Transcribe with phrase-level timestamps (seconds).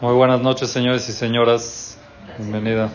[0.00, 1.96] Muy buenas noches, señores y señoras.
[2.36, 2.90] Bienvenida.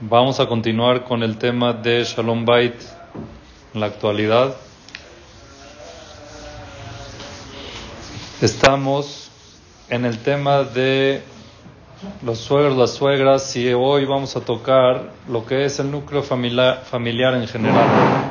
[0.00, 2.76] Vamos a continuar con el tema de Shalom Bait
[3.74, 4.54] en la actualidad.
[8.40, 9.28] Estamos
[9.88, 11.24] en el tema de
[12.22, 16.84] los suegros, las suegras, y hoy vamos a tocar lo que es el núcleo familiar,
[16.84, 18.30] familiar en general.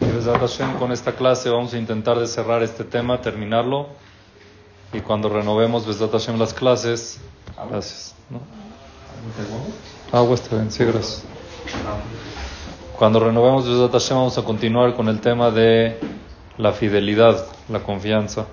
[0.00, 3.88] Y con esta clase vamos a intentar de cerrar este tema, terminarlo,
[4.93, 7.19] y cuando renovemos Besat Hashem las clases,
[7.69, 8.13] gracias.
[8.29, 8.39] ¿no?
[10.17, 11.23] Agua está bien, sí, gracias.
[12.97, 15.99] Cuando renovemos Besat Hashem vamos a continuar con el tema de
[16.57, 18.45] la fidelidad, la confianza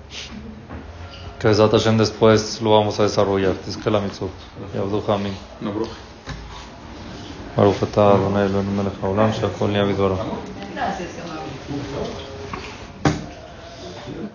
[1.39, 3.55] que Besat Hashem después lo vamos a desarrollar.
[3.67, 4.31] Es que la mitzvot.
[4.75, 5.33] יעבדוך אמין.
[7.55, 10.15] ברוך אתה אדוני אלוהינו מלך העולם שהכל נהיה בדברו.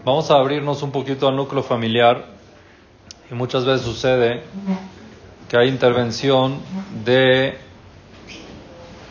[0.06, 2.24] Vamos a abrirnos un poquito al núcleo familiar
[3.30, 4.44] y muchas veces sucede
[5.50, 6.58] que hay intervención
[7.04, 7.58] de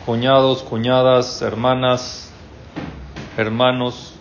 [0.03, 2.33] cuñados, cuñadas, hermanas,
[3.37, 4.15] hermanos.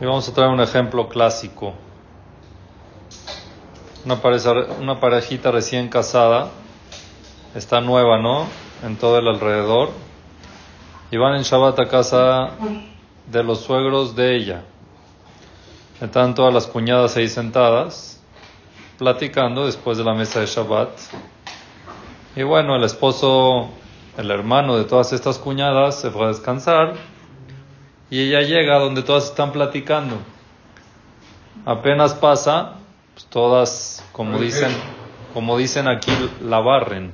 [0.00, 1.74] Y vamos a traer un ejemplo clásico.
[4.04, 6.50] Una, pareja, una parejita recién casada,
[7.56, 8.46] está nueva, ¿no?
[8.84, 9.90] En todo el alrededor.
[11.10, 12.50] Y van en Shabbat a casa
[13.26, 14.64] de los suegros de ella.
[16.00, 18.18] Están todas las cuñadas ahí sentadas,
[18.96, 20.88] platicando después de la mesa de Shabbat.
[22.34, 23.68] Y bueno, el esposo,
[24.16, 26.94] el hermano de todas estas cuñadas, se fue a descansar.
[28.08, 30.16] Y ella llega donde todas están platicando.
[31.66, 32.76] Apenas pasa,
[33.12, 34.72] pues todas, como dicen,
[35.34, 37.12] como dicen aquí, la barren,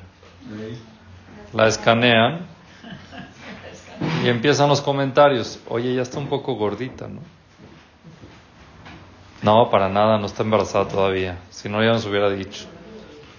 [1.52, 2.46] la escanean
[4.24, 5.58] y empiezan los comentarios.
[5.68, 7.35] Oye, ya está un poco gordita, ¿no?
[9.46, 11.38] No, para nada, no está embarazada todavía.
[11.50, 12.66] Si no, ya nos hubiera dicho.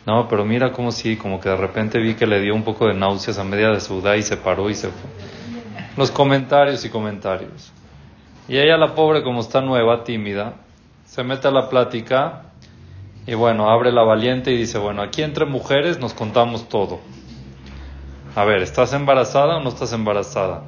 [0.06, 2.88] No, pero mira cómo sí, como que de repente vi que le dio un poco
[2.88, 5.10] de náuseas a media de sudar y se paró y se fue.
[5.98, 7.74] Los comentarios y comentarios.
[8.48, 10.54] Y ella, la pobre, como está nueva, tímida,
[11.04, 12.54] se mete a la plática
[13.26, 17.02] y bueno, abre la valiente y dice, bueno, aquí entre mujeres nos contamos todo.
[18.34, 20.64] A ver, ¿estás embarazada o no estás embarazada?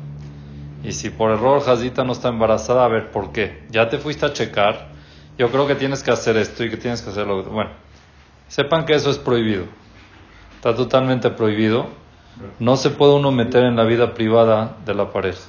[0.84, 3.64] Y si por error Jazita no está embarazada, a ver, ¿por qué?
[3.70, 4.89] ¿Ya te fuiste a checar?
[5.40, 7.42] Yo creo que tienes que hacer esto y que tienes que hacerlo.
[7.44, 7.72] Bueno,
[8.50, 9.64] sepan que eso es prohibido.
[10.58, 11.88] Está totalmente prohibido.
[12.60, 15.40] No se puede uno meter en la vida privada de la pareja.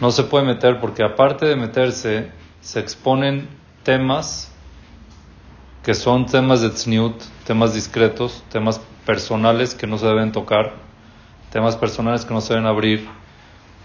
[0.00, 2.30] No se puede meter porque aparte de meterse,
[2.60, 3.48] se exponen
[3.82, 4.52] temas
[5.82, 10.74] que son temas de tzniut, temas discretos, temas personales que no se deben tocar,
[11.50, 13.08] temas personales que no se deben abrir,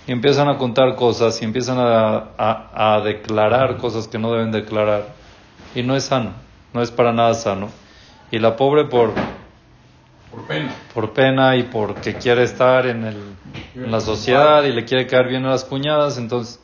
[0.08, 5.08] y empiezan a contar cosas y empiezan a, a, declarar cosas que no deben declarar,
[5.74, 6.32] y no es sano,
[6.74, 7.70] no es para nada sano.
[8.32, 9.14] Y la pobre por,
[10.32, 13.18] por pena, por pena y porque quiere estar en, el,
[13.76, 16.60] en la sociedad y le quiere caer bien a las cuñadas, entonces,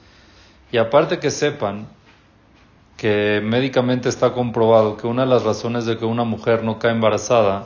[0.71, 1.87] y aparte que sepan,
[2.97, 6.91] que médicamente está comprobado que una de las razones de que una mujer no cae
[6.91, 7.65] embarazada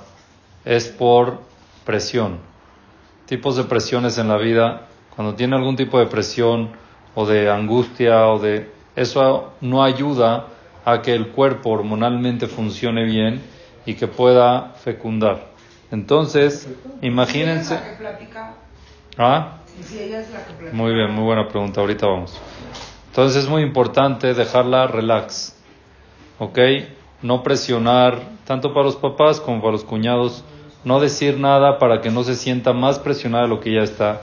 [0.64, 1.42] es por
[1.86, 2.40] presión.
[3.26, 6.72] Tipos de presiones en la vida, cuando tiene algún tipo de presión
[7.14, 10.48] o de angustia o de eso no ayuda
[10.84, 13.42] a que el cuerpo hormonalmente funcione bien
[13.86, 15.48] y que pueda fecundar.
[15.92, 16.70] Entonces,
[17.02, 17.80] imagínense.
[19.18, 19.58] ¿Ah?
[20.74, 21.82] Muy bien, muy buena pregunta.
[21.82, 22.40] Ahorita vamos.
[23.08, 25.56] Entonces es muy importante dejarla relax,
[26.38, 26.60] ¿ok?
[27.22, 30.44] No presionar, tanto para los papás como para los cuñados,
[30.84, 34.22] no decir nada para que no se sienta más presionada de lo que ya está.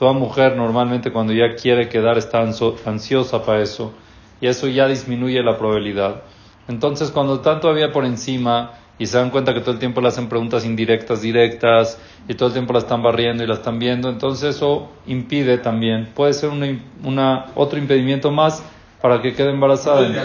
[0.00, 3.92] Toda mujer normalmente cuando ya quiere quedar está ansiosa para eso
[4.40, 6.22] y eso ya disminuye la probabilidad.
[6.68, 10.08] Entonces cuando están todavía por encima y se dan cuenta que todo el tiempo le
[10.08, 14.08] hacen preguntas indirectas, directas, y todo el tiempo la están barriendo y la están viendo,
[14.08, 16.66] entonces eso impide también, puede ser una,
[17.04, 18.62] una otro impedimento más
[19.02, 20.00] para que quede embarazada.
[20.00, 20.16] El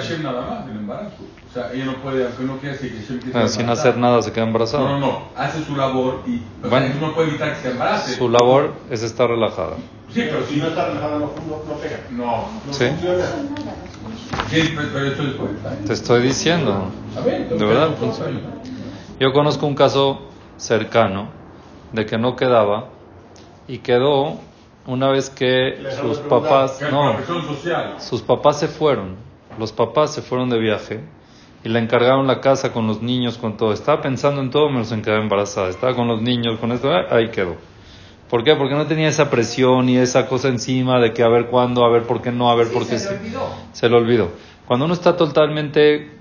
[0.77, 1.25] embarazo.
[1.55, 4.21] O sea, ella no puede, aunque no quiera que Hashem quede ah, Sin hacer nada
[4.21, 4.83] se queda embarazada.
[4.83, 7.71] No, no, no, hace su labor y o bueno, sea, no puede evitar que se
[7.71, 8.15] embarace.
[8.17, 9.77] Su labor es estar relajada.
[10.13, 11.99] Sí, pero si no está relajada no, no, pega.
[12.11, 12.25] No,
[12.67, 12.87] no ¿Sí?
[12.87, 13.25] funciona.
[14.49, 16.91] Sí, pero esto es Te estoy diciendo.
[17.23, 18.37] De verdad funciona.
[19.17, 20.23] Yo conozco un caso
[20.57, 21.29] cercano
[21.93, 22.89] de que no quedaba
[23.69, 24.41] y quedó
[24.87, 27.15] una vez que sus papás, no,
[27.99, 29.15] sus papás se fueron,
[29.57, 31.14] los papás se fueron de viaje
[31.65, 33.73] y le encargaron la casa con los niños, con todo.
[33.73, 35.69] Estaba pensando en todo menos en quedar embarazada.
[35.69, 37.55] Estaba con los niños, con esto, ahí quedó.
[38.29, 38.55] ¿Por qué?
[38.55, 41.89] Porque no tenía esa presión y esa cosa encima de que a ver cuándo, a
[41.89, 43.33] ver por qué no, a ver por qué se sí.
[43.73, 44.29] Se le olvidó.
[44.67, 46.11] Cuando uno está totalmente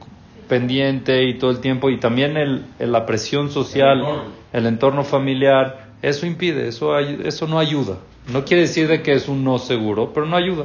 [0.48, 4.02] pendiente y todo el tiempo, y también el, la presión social,
[4.50, 7.98] el entorno familiar, eso impide, eso, eso no ayuda.
[8.32, 10.64] No quiere decir de que es un no seguro, pero no ayuda.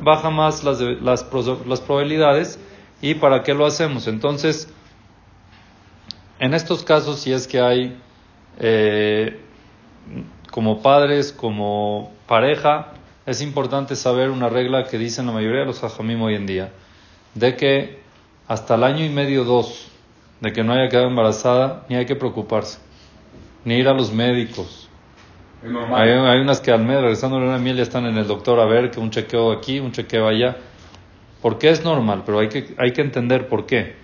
[0.00, 1.26] Baja más las, las,
[1.66, 2.58] las probabilidades
[3.04, 4.06] y para qué lo hacemos.
[4.06, 4.66] Entonces,
[6.38, 7.98] en estos casos, si es que hay
[8.58, 9.40] eh,
[10.50, 12.94] como padres, como pareja,
[13.26, 16.72] es importante saber una regla que dicen la mayoría de los hajamim hoy en día,
[17.34, 17.98] de que
[18.48, 19.88] hasta el año y medio, dos,
[20.40, 22.78] de que no haya quedado embarazada, ni hay que preocuparse,
[23.66, 24.88] ni ir a los médicos.
[25.94, 28.60] Hay, hay, unas que al mes, regresando de una miel, ya están en el doctor
[28.60, 30.56] a ver que un chequeo aquí, un chequeo allá.
[31.44, 33.96] Porque es normal, pero hay que, hay que entender por qué.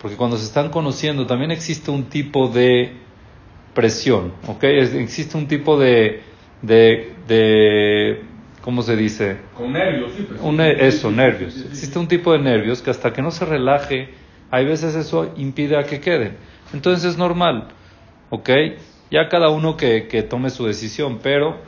[0.00, 2.90] Porque cuando se están conociendo también existe un tipo de
[3.74, 4.64] presión, ¿ok?
[4.64, 6.22] existe un tipo de,
[6.62, 8.22] de, de
[8.62, 9.36] ¿cómo se dice?
[9.54, 10.26] Con nervios, sí.
[10.78, 11.66] eso, nervios.
[11.66, 14.08] Existe un tipo de nervios que hasta que no se relaje,
[14.50, 16.38] hay veces eso impide a que queden.
[16.72, 17.68] Entonces es normal,
[18.30, 18.48] ¿ok?
[19.10, 21.58] Ya cada uno que, tome su decisión, pero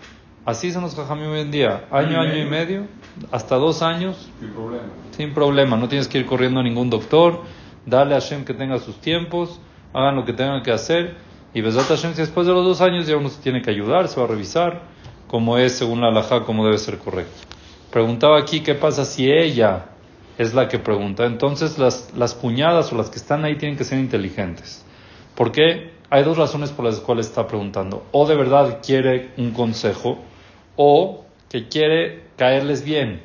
[0.47, 2.87] así se nos jajami hoy en día, año, año y medio,
[3.31, 4.29] hasta dos años.
[4.41, 4.85] Sin problema.
[5.11, 7.43] Sin problema, no tienes que ir corriendo a ningún doctor,
[7.87, 9.61] dale a Hashem que tenga sus tiempos,
[9.93, 11.17] hagan lo que tengan que hacer,
[11.55, 14.09] y Besat Hashem, si después de los dos años ya uno se tiene que ayudar,
[14.09, 14.83] se va a revisar,
[15.27, 17.43] como es según la halajá, como debe ser correcto.
[17.91, 19.87] Preguntaba aquí qué pasa si ella
[20.37, 21.25] es la que pregunta.
[21.25, 24.85] Entonces las, las cuñadas o las que están ahí tienen que ser inteligentes.
[25.35, 25.93] ¿Por qué?
[26.11, 28.07] Hay dos razones por las cuales está preguntando.
[28.13, 30.19] O de verdad quiere un consejo,
[30.77, 33.21] o que quiere caerles bien,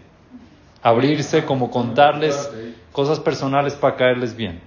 [0.82, 2.52] abrirse, como contarles
[2.92, 4.60] cosas personales para caerles bien.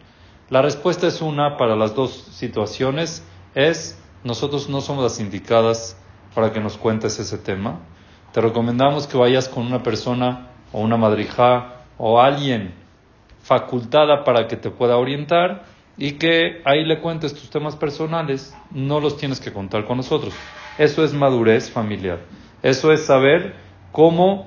[0.48, 3.22] La respuesta es una para las dos situaciones,
[3.54, 6.00] es nosotros no somos las indicadas
[6.34, 7.81] para que nos cuentes ese tema.
[8.32, 12.75] Te recomendamos que vayas con una persona o una madrija o alguien
[13.42, 15.64] facultada para que te pueda orientar
[15.96, 20.34] y que ahí le cuentes tus temas personales, no los tienes que contar con nosotros.
[20.78, 22.20] Eso es madurez familiar.
[22.62, 23.65] Eso es saber
[23.96, 24.44] cómo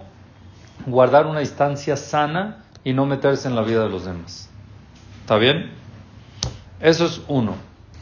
[0.85, 4.47] guardar una distancia sana y no meterse en la vida de los demás.
[5.21, 5.71] ¿Está bien?
[6.79, 7.55] Eso es uno.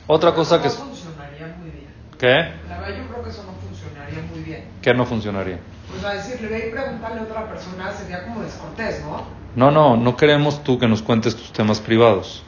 [0.08, 0.68] Otra cosa que...
[0.68, 1.88] No funcionaría muy bien.
[2.20, 2.68] ¿Qué?
[2.68, 4.66] La verdad yo creo que eso no funcionaría muy bien.
[4.82, 5.62] ¿Qué no funcionaría?
[5.90, 9.24] Pues a decirle, ve y preguntarle a otra persona sería como descortés, ¿no?
[9.56, 12.44] No, no, no queremos tú que nos cuentes tus temas privados.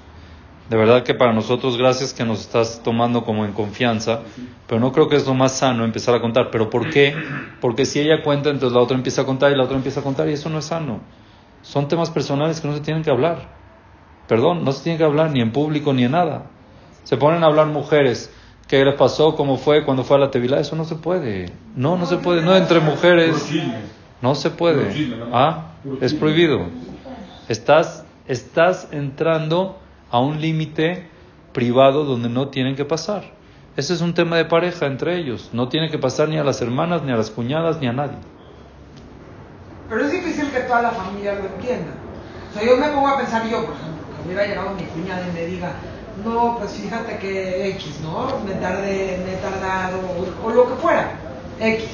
[0.70, 4.20] De verdad que para nosotros, gracias que nos estás tomando como en confianza,
[4.68, 6.52] pero no creo que es lo más sano empezar a contar.
[6.52, 7.16] ¿Pero por qué?
[7.60, 10.04] Porque si ella cuenta, entonces la otra empieza a contar y la otra empieza a
[10.04, 11.00] contar y eso no es sano.
[11.64, 13.50] Son temas personales que no se tienen que hablar.
[14.28, 16.44] Perdón, no se tiene que hablar ni en público ni en nada.
[17.04, 18.32] Se ponen a hablar mujeres.
[18.68, 19.36] ¿Qué les pasó?
[19.36, 19.84] ¿Cómo fue?
[19.84, 20.60] ¿Cuándo fue a la tevilá?
[20.60, 21.52] Eso no se puede.
[21.76, 22.44] No, no se puede.
[22.44, 23.52] No entre mujeres.
[24.22, 25.16] No se puede.
[25.34, 26.68] Ah, es prohibido.
[27.48, 29.79] Estás, estás entrando
[30.12, 31.08] a un límite
[31.54, 33.24] privado donde no tienen que pasar.
[33.76, 35.50] Ese es un tema de pareja entre ellos.
[35.54, 38.18] No tiene que pasar ni a las hermanas, ni a las cuñadas, ni a nadie.
[39.90, 41.92] Pero es difícil que toda la familia lo entienda.
[42.50, 45.28] O sea, yo me pongo a pensar yo, por ejemplo, que hubiera llegado mi cuñada
[45.28, 45.72] y me diga,
[46.24, 48.40] no, pues fíjate que X, ¿no?
[48.46, 50.00] Me tardé, me he tardado,
[50.44, 51.12] o, lo que fuera,
[51.60, 51.86] X.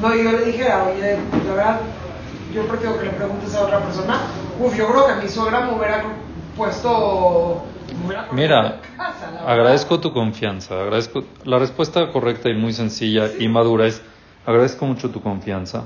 [0.00, 1.80] No, yo le dijera, oye, la verdad,
[2.52, 4.22] yo prefiero que le preguntes a otra persona.
[4.58, 6.02] Uf, yo creo que mi suegra me hubiera
[6.56, 7.66] puesto...
[8.32, 8.80] Mira,
[9.46, 14.02] agradezco tu confianza, agradezco la respuesta correcta y muy sencilla y madura es
[14.46, 15.84] agradezco mucho tu confianza.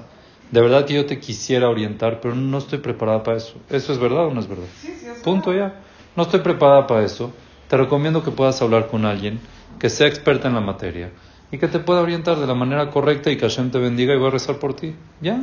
[0.51, 3.55] De verdad que yo te quisiera orientar, pero no estoy preparada para eso.
[3.69, 4.67] ¿Eso es verdad o no es verdad?
[4.81, 5.81] Sí, sí, es Punto ya.
[6.15, 7.33] No estoy preparada para eso.
[7.69, 9.41] Te recomiendo que puedas hablar con alguien
[9.81, 11.11] que sea experta en la materia
[11.51, 14.19] y que te pueda orientar de la manera correcta y que Hashem te bendiga y
[14.19, 14.95] va a rezar por ti.
[15.21, 15.41] ¿Ya?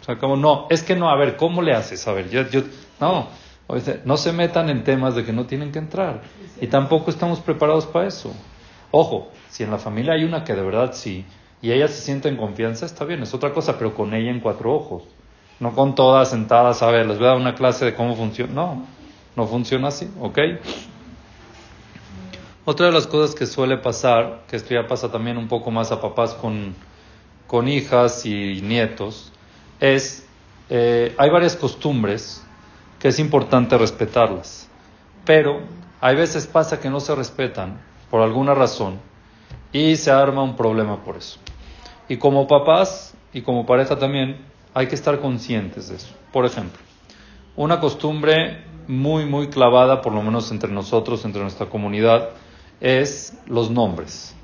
[0.00, 2.06] O sea, como no, es que no, a ver, ¿cómo le haces?
[2.06, 2.62] A ver, yo, yo
[3.00, 3.28] no,
[4.04, 6.22] no se metan en temas de que no tienen que entrar.
[6.60, 8.32] Y tampoco estamos preparados para eso.
[8.90, 11.24] Ojo, si en la familia hay una que de verdad sí,
[11.62, 14.40] y ella se siente en confianza, está bien, es otra cosa, pero con ella en
[14.40, 15.04] cuatro ojos.
[15.60, 18.52] No con todas sentadas, a ver, les voy a dar una clase de cómo funciona.
[18.52, 18.86] No,
[19.36, 20.38] no funciona así, ¿ok?
[22.64, 25.90] Otra de las cosas que suele pasar, que esto ya pasa también un poco más
[25.92, 26.74] a papás con,
[27.46, 29.32] con hijas y nietos,
[29.80, 30.26] es,
[30.68, 32.44] eh, hay varias costumbres
[33.02, 34.68] que es importante respetarlas,
[35.24, 35.62] pero
[36.00, 39.00] hay veces pasa que no se respetan por alguna razón
[39.72, 41.40] y se arma un problema por eso.
[42.08, 46.14] Y como papás y como pareja también hay que estar conscientes de eso.
[46.32, 46.78] Por ejemplo,
[47.56, 52.28] una costumbre muy, muy clavada, por lo menos entre nosotros, entre nuestra comunidad,
[52.80, 54.36] es los nombres.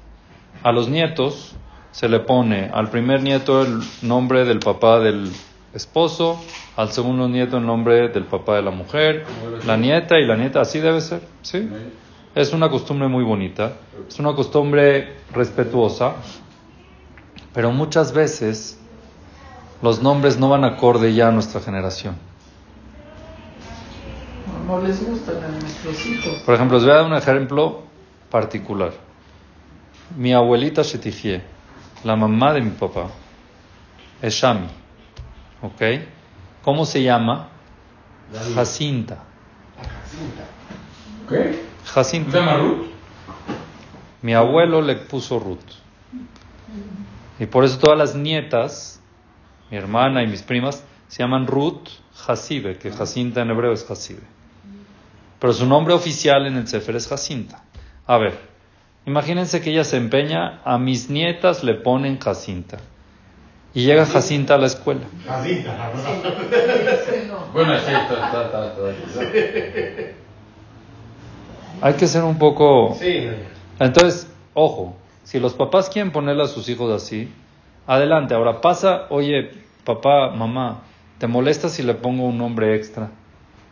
[0.64, 1.54] A los nietos
[1.92, 5.30] se le pone al primer nieto el nombre del papá del
[5.74, 6.40] esposo,
[6.76, 9.24] al segundo nieto el nombre del papá de la mujer,
[9.66, 11.68] la nieta y la nieta, así debe ser, ¿sí?
[12.34, 13.72] Es una costumbre muy bonita,
[14.08, 16.14] es una costumbre respetuosa,
[17.52, 18.78] pero muchas veces
[19.82, 22.16] los nombres no van acorde ya a nuestra generación.
[24.66, 26.42] No, les gustan a nuestros hijos.
[26.44, 27.82] Por ejemplo, les voy a dar un ejemplo
[28.30, 28.92] particular.
[30.16, 31.40] Mi abuelita Shetifie,
[32.04, 33.06] la mamá de mi papá,
[34.20, 34.68] es Shami.
[35.62, 35.82] ¿Ok?
[36.62, 37.48] ¿Cómo se llama?
[38.54, 39.24] Jacinta.
[41.28, 41.64] ¿Qué?
[41.84, 42.30] Jacinta.
[42.32, 42.86] ¿Se llama Ruth?
[44.22, 45.58] Mi abuelo le puso Ruth.
[47.38, 49.00] Y por eso todas las nietas,
[49.70, 51.88] mi hermana y mis primas, se llaman Ruth
[52.26, 54.22] Hasibe, que Jacinta en hebreo es Hasibe.
[55.38, 57.62] Pero su nombre oficial en el Sefer es Jacinta.
[58.06, 58.38] A ver,
[59.06, 62.78] imagínense que ella se empeña, a mis nietas le ponen Jacinta.
[63.78, 65.02] Y llega Jacinta a la escuela.
[65.24, 65.92] Jacinta.
[67.52, 70.02] Bueno, sí, está, está, está, está.
[71.82, 72.96] Hay que ser un poco...
[72.98, 73.28] Sí,
[73.78, 77.32] Entonces, ojo, si los papás quieren ponerle a sus hijos así,
[77.86, 78.34] adelante.
[78.34, 79.52] Ahora pasa, oye,
[79.84, 80.80] papá, mamá,
[81.18, 83.10] ¿te molesta si le pongo un nombre extra?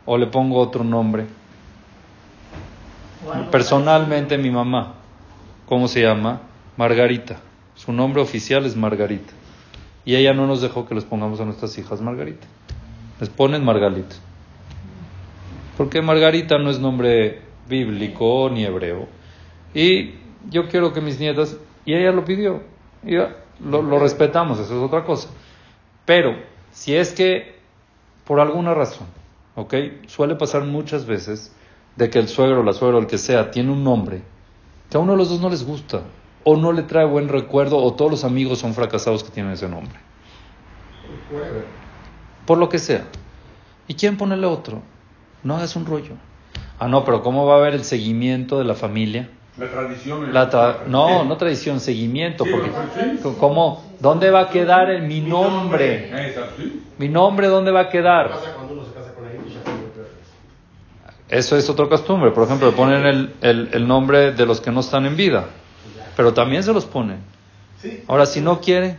[0.04, 1.26] ¿O le pongo otro nombre?
[3.50, 4.94] Personalmente mi mamá,
[5.66, 6.42] ¿cómo se llama?
[6.76, 7.38] Margarita.
[7.75, 9.32] Su nombre oficial es Margarita.
[10.06, 12.46] Y ella no nos dejó que les pongamos a nuestras hijas Margarita.
[13.20, 14.16] Les ponen Margarita.
[15.76, 19.08] Porque Margarita no es nombre bíblico ni hebreo.
[19.75, 20.14] Y
[20.48, 22.62] yo quiero que mis nietas, y ella lo pidió,
[23.04, 25.28] y lo, lo respetamos, eso es otra cosa.
[26.06, 26.36] Pero
[26.72, 27.56] si es que
[28.25, 29.06] por alguna razón,
[29.54, 29.75] ¿ok?
[30.06, 31.54] Suele pasar muchas veces
[31.96, 34.22] de que el suegro, la suegra, o el que sea, tiene un nombre
[34.90, 36.02] que a uno de los dos no les gusta,
[36.48, 39.68] o no le trae buen recuerdo, o todos los amigos son fracasados que tienen ese
[39.68, 39.98] nombre.
[42.46, 43.02] Por lo que sea.
[43.88, 44.80] ¿Y quién ponerle otro?
[45.42, 46.12] No hagas un rollo.
[46.78, 49.28] Ah, no, pero ¿cómo va a haber el seguimiento de la familia?
[49.58, 50.32] La tradición.
[50.32, 53.34] La tra- no, no tradición, seguimiento, Sí, porque sí.
[53.40, 53.82] ¿cómo?
[53.98, 56.10] ¿Dónde va a quedar el, mi nombre?
[56.12, 56.82] Eh, sí.
[56.98, 58.30] Mi nombre, ¿dónde va a quedar?
[61.28, 62.30] Eso es otra costumbre.
[62.30, 65.46] Por ejemplo, le ponen el, el, el nombre de los que no están en vida,
[66.16, 67.18] pero también se los ponen.
[67.80, 68.02] Sí.
[68.08, 68.96] Ahora, si no quiere,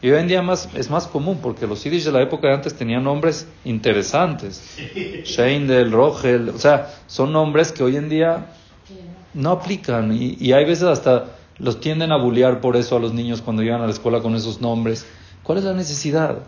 [0.00, 2.54] y hoy en día más, es más común, porque los yiddish de la época de
[2.54, 4.76] antes tenían nombres interesantes.
[5.24, 8.46] Sheindel, Rogel, o sea, son nombres que hoy en día
[9.34, 11.26] no aplican y, y hay veces hasta
[11.58, 14.36] los tienden a bullear por eso a los niños cuando llegan a la escuela con
[14.36, 15.06] esos nombres.
[15.42, 16.38] ¿Cuál es la necesidad?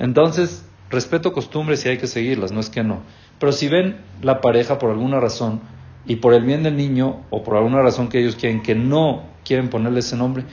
[0.00, 3.00] Entonces, respeto costumbres y hay que seguirlas, no es que no.
[3.38, 5.60] Pero si ven la pareja por alguna razón
[6.06, 9.24] y por el bien del niño o por alguna razón que ellos quieren que no
[9.44, 10.44] quieren ponerle ese nombre,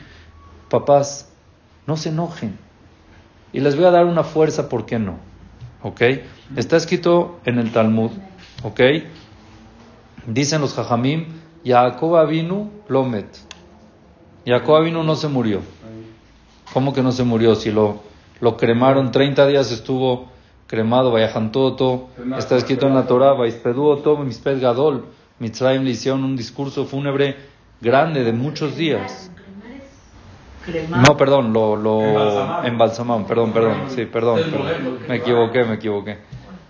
[0.70, 1.32] papás,
[1.88, 2.58] no se enojen.
[3.52, 5.18] Y les voy a dar una fuerza, ¿por qué no?
[5.84, 6.02] ¿Ok?
[6.56, 8.12] Está escrito en el Talmud,
[8.64, 8.82] ¿ok?
[10.28, 11.26] Dicen los Jajamim,
[11.66, 13.28] Jacob Avinu Lomet.
[14.46, 15.62] Jacob Avinu no se murió.
[16.74, 17.56] ¿Cómo que no se murió?
[17.56, 18.02] Si lo,
[18.40, 20.30] lo cremaron, 30 días estuvo
[20.66, 25.06] cremado, Vayajantoto, está escrito en la Torah, Vaispeduoto, Misped Gadol,
[25.40, 27.36] Mitzrayim le hicieron un discurso fúnebre
[27.82, 29.30] grande de muchos días.
[30.90, 33.26] No, perdón, lo, lo Embalsamaron.
[33.26, 34.40] perdón, perdón, sí, perdón,
[35.10, 36.20] me equivoqué, me equivoqué.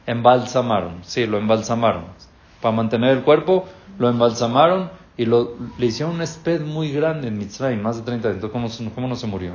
[0.08, 2.06] Embalsamaron, sí, lo embalsamaron.
[2.62, 3.66] Para mantener el cuerpo,
[4.00, 8.30] lo embalsamaron y lo, le hicieron un sped muy grande en Mitzrayim, más de 30
[8.30, 8.44] días.
[8.44, 9.54] Entonces, ¿cómo, cómo no se murió?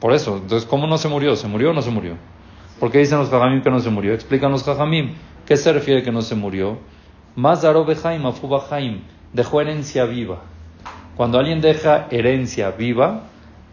[0.00, 1.36] Por eso, entonces, ¿cómo no se murió?
[1.36, 2.16] ¿Se murió o no se murió?
[2.80, 4.12] ¿Por qué dicen los Jajamim que no se murió?
[4.12, 5.14] Explican los Jajamim.
[5.46, 6.78] ¿Qué se refiere que no se murió?
[7.34, 10.40] Más Behaim, Afuba Haim, dejó herencia viva.
[11.16, 13.22] Cuando alguien deja herencia viva,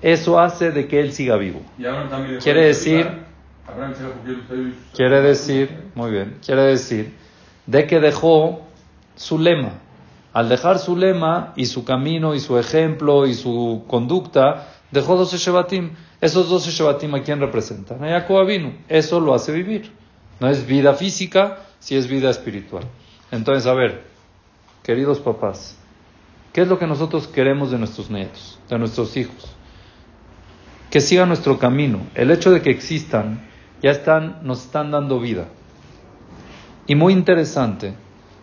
[0.01, 1.61] eso hace de que él siga vivo.
[2.41, 3.29] Quiere de decir-.
[4.95, 7.13] Quiere decir, muy bien, quiere decir
[7.69, 8.61] de que dejó
[9.15, 9.73] su lema.
[10.33, 15.37] Al dejar su lema y su camino y su ejemplo y su conducta, dejó 12
[15.37, 15.91] Shebatim.
[16.19, 18.03] Esos 12 Shebatim, ¿a quién representan?
[18.03, 18.47] A Jacob.
[18.87, 19.91] Eso lo hace vivir.
[20.39, 22.83] No es vida física, si es vida espiritual.
[23.31, 24.03] Entonces, a ver,
[24.83, 25.77] queridos papás,
[26.53, 29.55] ¿qué es lo que nosotros queremos de nuestros nietos, de nuestros hijos?
[30.89, 32.01] que sigan nuestro camino.
[32.15, 33.47] El hecho de que existan,
[33.81, 35.45] ya están, nos están dando vida.
[36.87, 37.93] Y muy interesante,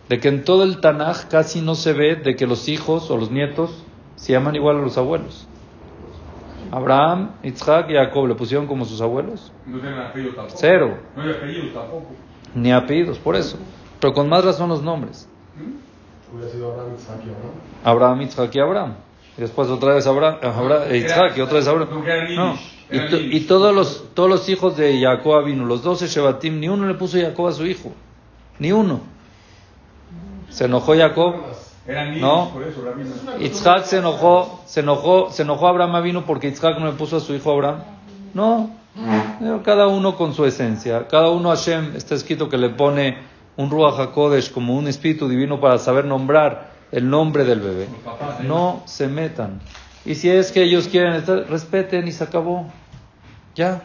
[0.07, 3.17] de que en todo el Tanaj casi no se ve de que los hijos o
[3.17, 3.83] los nietos
[4.15, 5.47] se llaman igual a los abuelos.
[6.71, 9.51] Abraham, Isaac y Jacob le pusieron como sus abuelos.
[9.65, 10.57] No tienen apellido tampoco.
[10.59, 10.97] Cero.
[11.15, 12.07] No hay apellido tampoco.
[12.55, 13.57] Ni apellidos, por eso.
[13.99, 15.27] Pero con más razón los nombres.
[16.33, 17.51] Hubiera sido Abraham, Isaac y Abraham.
[17.83, 18.95] Abraham, Isaac y Abraham.
[19.37, 22.03] Y después otra vez Abraham, Abraham e Isaac y otra vez Abraham.
[22.35, 22.57] No.
[22.89, 26.93] Y, todos, los, todos los hijos de Jacob vino, los doce Shebatim, ni uno le
[26.93, 27.91] puso Jacob a su hijo.
[28.59, 29.01] Ni uno.
[30.49, 31.35] Se enojó Jacob.
[32.19, 32.51] no.
[33.39, 37.19] Itzhak se enojó, se enojó, se enojó Abraham vino porque Itzhak no le puso a
[37.19, 37.83] su hijo Abraham.
[38.33, 38.71] No.
[39.63, 41.07] Cada uno con su esencia.
[41.07, 43.17] Cada uno Hashem está escrito que le pone
[43.57, 47.87] un Ruach HaKodesh como un espíritu divino para saber nombrar el nombre del bebé.
[48.43, 49.59] No se metan.
[50.05, 52.71] Y si es que ellos quieren estar, respeten y se acabó.
[53.55, 53.81] Ya.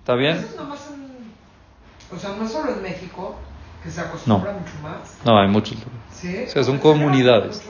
[0.00, 0.36] ¿Está bien?
[0.36, 3.36] Eso es más en, o sea, no solo en México,
[3.82, 5.18] que se acostumbra mucho más.
[5.24, 5.76] No, hay muchos
[6.12, 6.44] ¿Sí?
[6.46, 7.62] O sea, son comunidades.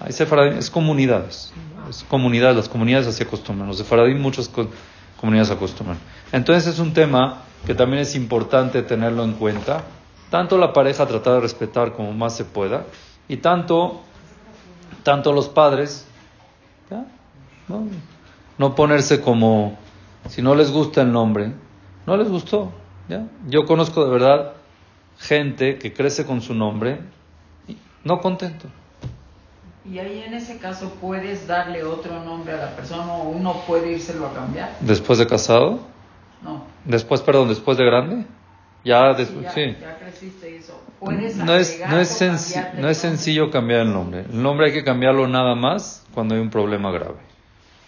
[0.00, 1.52] Hay sefaradim, es comunidades.
[1.88, 3.66] Es comunidades, las comunidades así acostumbran.
[3.66, 4.50] Los sefaradim muchas
[5.20, 5.98] comunidades acostumbran.
[6.30, 9.82] Entonces es un tema que también es importante tenerlo en cuenta.
[10.30, 12.84] Tanto la pareja tratar de respetar como más se pueda.
[13.28, 14.00] Y tanto,
[15.02, 16.06] tanto los padres
[18.58, 19.78] no, ponerse como,
[20.28, 21.52] si no les gusta el nombre,
[22.06, 22.72] no les gustó.
[23.08, 23.26] ¿ya?
[23.46, 24.52] Yo conozco de verdad
[25.18, 27.00] gente que crece con su nombre
[28.04, 28.68] no contento.
[29.90, 33.92] Y ahí en ese caso puedes darle otro nombre a la persona o uno puede
[33.92, 34.76] írselo a cambiar.
[34.80, 35.80] ¿Después de casado?
[36.44, 36.64] No.
[36.84, 38.26] Después, perdón, después de grande?
[38.84, 39.76] Ya, después, sí.
[39.80, 40.80] Ya, creciste eso.
[41.00, 44.26] Puedes no es, no es, no es sencillo cambiar el nombre.
[44.30, 47.16] El nombre hay que cambiarlo nada más cuando hay un problema grave.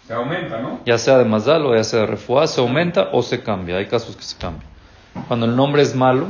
[0.07, 0.79] Se aumenta, ¿no?
[0.85, 3.77] Ya sea de Mazal o ya sea de Refuá, se aumenta o se cambia.
[3.77, 4.69] Hay casos que se cambian.
[5.27, 6.27] Cuando el nombre es malo,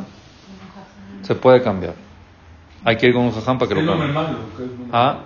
[1.22, 1.93] se puede cambiar.
[2.84, 4.13] Hay que ir con un jajam para que lo cambie.
[4.13, 4.38] Malo?
[4.91, 5.19] Ah,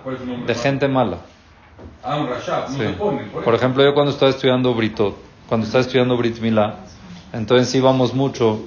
[0.46, 1.18] de gente mala.
[2.02, 5.16] Ah, un rashad, no se pone, por, ejemplo, yo cuando estaba estudiando Britot,
[5.52, 6.76] cuando estaba estudiando Brit Milá,
[7.30, 8.64] entonces íbamos mucho,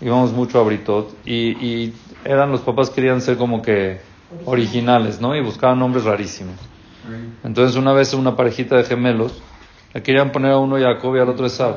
[0.00, 4.00] íbamos mucho a Britot y, y eran los papás querían ser como que
[4.46, 5.36] originales, ¿no?
[5.36, 6.54] Y buscaban nombres rarísimos.
[7.44, 9.42] Entonces una vez una parejita de gemelos
[9.92, 11.74] le querían poner a uno Jacob y al otro Esau.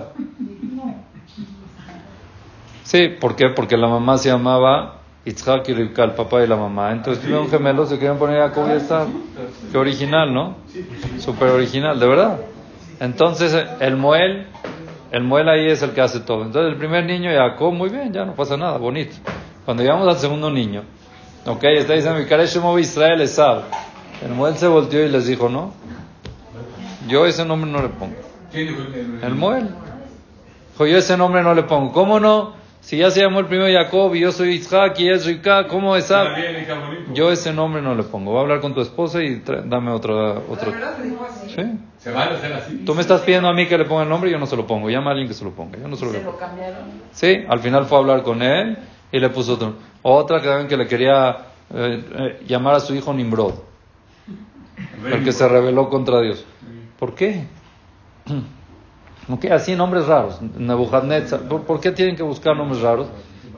[2.85, 3.49] Sí, ¿por qué?
[3.53, 6.93] Porque la mamá se llamaba Itzhak y Rivka, el papá y la mamá.
[6.93, 9.09] Entonces tuvieron gemelos, se querían poner Jacob y Esau.
[9.73, 10.55] Qué original, ¿no?
[11.19, 12.39] Súper original, de verdad.
[13.01, 14.45] Entonces el Moel,
[15.11, 16.45] el Moel ahí es el que hace todo.
[16.45, 19.15] Entonces el primer niño Jacob, muy bien, ya no pasa nada, bonito.
[19.65, 20.83] Cuando llegamos al segundo niño,
[21.47, 23.63] ok, está diciendo, mi Israel Esau.
[24.23, 25.73] El Moel se volteó y les dijo, no,
[27.07, 28.15] yo ese nombre no le pongo.
[28.53, 29.69] El Moel.
[30.73, 31.91] Dijo, yo ese nombre no le pongo.
[31.93, 32.53] ¿Cómo no?
[32.81, 35.95] Si ya se llamó el primero Jacob y yo soy Isaac y es Rika, ¿cómo
[35.95, 36.11] es
[37.13, 38.33] Yo ese nombre no le pongo.
[38.33, 40.39] Va a hablar con tu esposa y dame otra.
[40.49, 40.73] otro.
[41.47, 41.61] ¿Sí?
[41.99, 42.77] ¿Se va a hacer así?
[42.83, 44.57] Tú me estás pidiendo a mí que le ponga el nombre y yo no se
[44.57, 44.89] lo pongo.
[44.89, 45.77] Llama a alguien que se lo ponga.
[45.77, 46.89] Yo no se lo, ¿Se lo cambiaron?
[47.11, 48.77] Sí, al final fue a hablar con él
[49.11, 49.75] y le puso otro.
[50.01, 51.37] Otra que, que le quería
[51.73, 53.53] eh, eh, llamar a su hijo Nimrod
[55.05, 56.43] el que se rebeló contra Dios.
[56.97, 57.45] ¿Por qué?
[59.39, 59.51] qué?
[59.51, 60.41] Así nombres raros.
[60.41, 61.41] Nebuchadnezzar.
[61.41, 63.07] ¿Por, qué tienen que buscar nombres raros?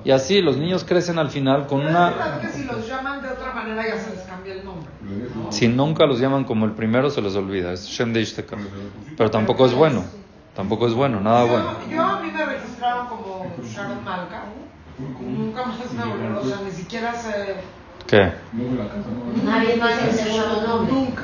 [0.06, 2.42] Y así los niños crecen al final con una...
[2.52, 4.90] si los llaman de otra manera ya se les cambia el nombre.
[5.50, 7.72] Si nunca los llaman como el primero se les olvida.
[7.72, 8.28] Es Shem de
[9.18, 10.04] Pero tampoco es bueno.
[10.56, 11.72] Tampoco es bueno, nada bueno.
[11.90, 14.44] Yo a mí me registraron como Sharon Malka.
[15.20, 16.38] Nunca más me volvieron.
[16.38, 17.56] O sea, ni siquiera se
[18.08, 18.32] ¿Qué?
[19.44, 20.94] Nadie más el segundo nombre.
[20.94, 21.24] Nunca.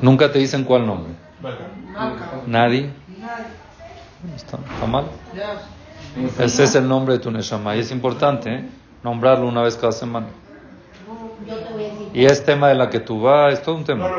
[0.00, 1.12] Nunca te dicen cuál nombre.
[2.46, 2.90] Nadie.
[4.34, 5.06] ¿Está, mal?
[6.38, 8.68] Ese es el nombre de tu Neshama y es importante ¿eh?
[9.02, 10.28] nombrarlo una vez cada semana.
[12.12, 14.10] Y es tema de la que tú vas, es todo un tema.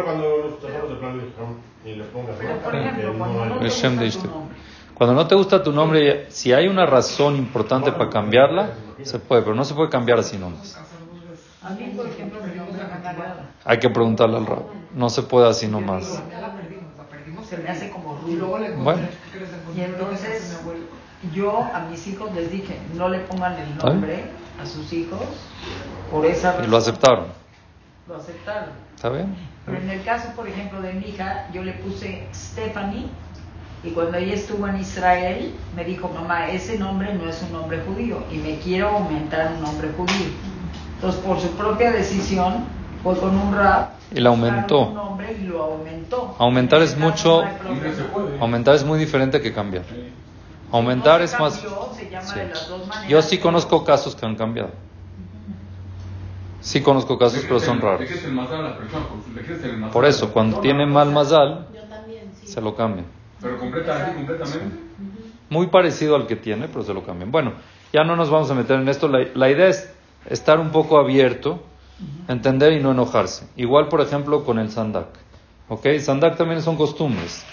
[4.93, 8.71] Cuando no te gusta tu nombre, si hay una razón importante para cambiarla,
[9.03, 10.79] se puede, pero no se puede cambiar así nomás.
[13.65, 14.71] Hay que preguntarle al rabo.
[14.95, 16.21] No se puede así nomás.
[17.47, 18.75] Se me hace como ruido.
[18.83, 19.01] Bueno.
[19.75, 20.59] Y entonces,
[21.33, 24.25] yo a mis hijos les dije, no le pongan el nombre
[24.61, 25.21] a sus hijos
[26.11, 26.65] por esa razón.
[26.65, 27.25] Y lo aceptaron.
[28.07, 28.69] Lo aceptaron.
[28.95, 29.35] ¿Está bien?
[29.65, 33.07] Pero en el caso, por ejemplo, de mi hija, yo le puse Stephanie.
[33.83, 37.79] Y cuando ella estuvo en Israel, me dijo, mamá, ese nombre no es un nombre
[37.85, 40.27] judío y me quiero aumentar un nombre judío.
[40.95, 42.65] Entonces, por su propia decisión,
[43.13, 43.91] fue con un rap.
[44.13, 45.17] Y lo aumentó.
[45.39, 46.35] y lo aumentó.
[46.39, 47.43] Aumentar es mucho.
[48.39, 49.85] aumentar es muy diferente que cambiar.
[50.71, 51.63] Aumentar es más.
[53.07, 54.71] Yo sí conozco casos que han cambiado.
[56.59, 58.09] Sí conozco casos, pero son raros.
[59.93, 61.67] Por eso, cuando tiene mal mazal,
[62.43, 63.05] se lo cambian.
[63.41, 64.59] ¿Pero completamente?
[65.49, 67.31] Muy parecido al que tiene, pero se lo cambian.
[67.31, 67.53] Bueno,
[67.93, 69.07] ya no nos vamos a meter en esto.
[69.07, 69.93] la idea es
[70.29, 71.61] estar un poco abierto,
[72.27, 73.47] entender y no enojarse.
[73.55, 75.07] Igual, por ejemplo, con el sandak.
[75.69, 75.87] ¿Ok?
[75.99, 77.45] Sandak también son costumbres.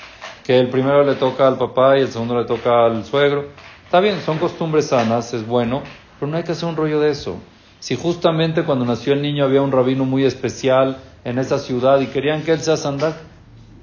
[0.45, 3.47] que el primero le toca al papá y el segundo le toca al suegro.
[3.87, 5.83] Está bien, son costumbres sanas, es bueno,
[6.19, 7.37] pero no hay que hacer un rollo de eso.
[7.81, 12.09] Si justamente cuando nació el niño había un rabino muy especial en esa ciudad y
[12.09, 13.15] querían que él sea sandak,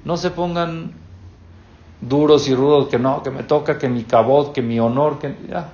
[0.04, 0.94] no se pongan
[2.02, 5.36] duros y rudos que no, que me toca, que mi cabot, que mi honor, que
[5.50, 5.70] ya.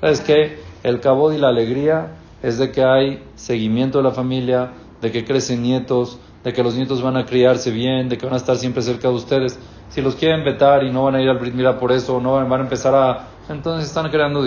[0.00, 0.58] ¿Sabes qué?
[0.82, 2.08] El cabot y la alegría
[2.44, 6.74] es de que hay seguimiento de la familia, de que crecen nietos, de que los
[6.74, 9.58] nietos van a criarse bien, de que van a estar siempre cerca de ustedes.
[9.88, 12.60] Si los quieren vetar y no van a ir al Brit por eso, no van
[12.60, 13.28] a empezar a...
[13.48, 14.46] Entonces están creando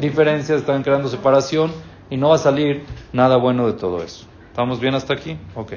[0.00, 1.72] diferencias, están creando separación
[2.08, 4.24] y no va a salir nada bueno de todo eso.
[4.48, 5.36] ¿Estamos bien hasta aquí?
[5.54, 5.74] Ok.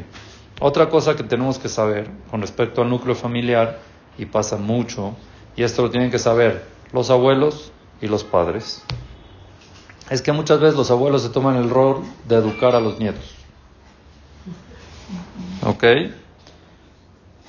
[0.62, 3.79] Otra cosa que tenemos que saber con respecto al núcleo familiar,
[4.17, 5.15] y pasa mucho,
[5.56, 8.84] y esto lo tienen que saber los abuelos y los padres,
[10.13, 13.34] es que muchas veces los abuelos se toman el rol de educar a los nietos.
[15.65, 15.84] ¿Ok?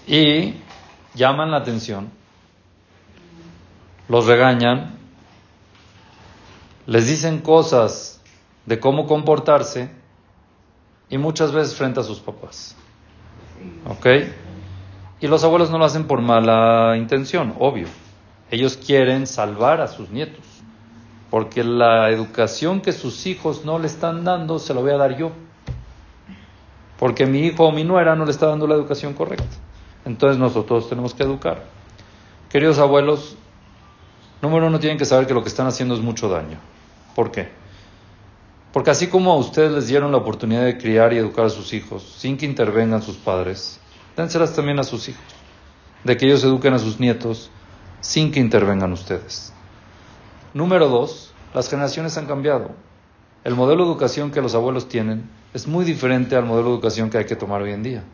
[0.06, 0.54] Y
[1.14, 2.08] llaman la atención,
[4.08, 4.96] los regañan,
[6.86, 8.22] les dicen cosas
[8.64, 9.90] de cómo comportarse
[11.10, 12.74] y muchas veces frente a sus papás.
[13.90, 14.06] ¿Ok?
[15.20, 17.88] Y los abuelos no lo hacen por mala intención, obvio.
[18.50, 20.53] Ellos quieren salvar a sus nietos,
[21.34, 25.16] porque la educación que sus hijos no le están dando se la voy a dar
[25.16, 25.32] yo.
[26.96, 29.56] Porque mi hijo o mi nuera no le está dando la educación correcta.
[30.04, 31.64] Entonces nosotros tenemos que educar.
[32.48, 33.36] Queridos abuelos,
[34.42, 36.58] número uno tienen que saber que lo que están haciendo es mucho daño.
[37.16, 37.48] ¿Por qué?
[38.72, 41.72] Porque así como a ustedes les dieron la oportunidad de criar y educar a sus
[41.72, 43.80] hijos sin que intervengan sus padres,
[44.16, 45.24] dénselas también a sus hijos,
[46.04, 47.50] de que ellos eduquen a sus nietos
[48.00, 49.53] sin que intervengan ustedes.
[50.54, 52.70] Número dos, las generaciones han cambiado.
[53.42, 57.10] El modelo de educación que los abuelos tienen es muy diferente al modelo de educación
[57.10, 58.04] que hay que tomar hoy en día.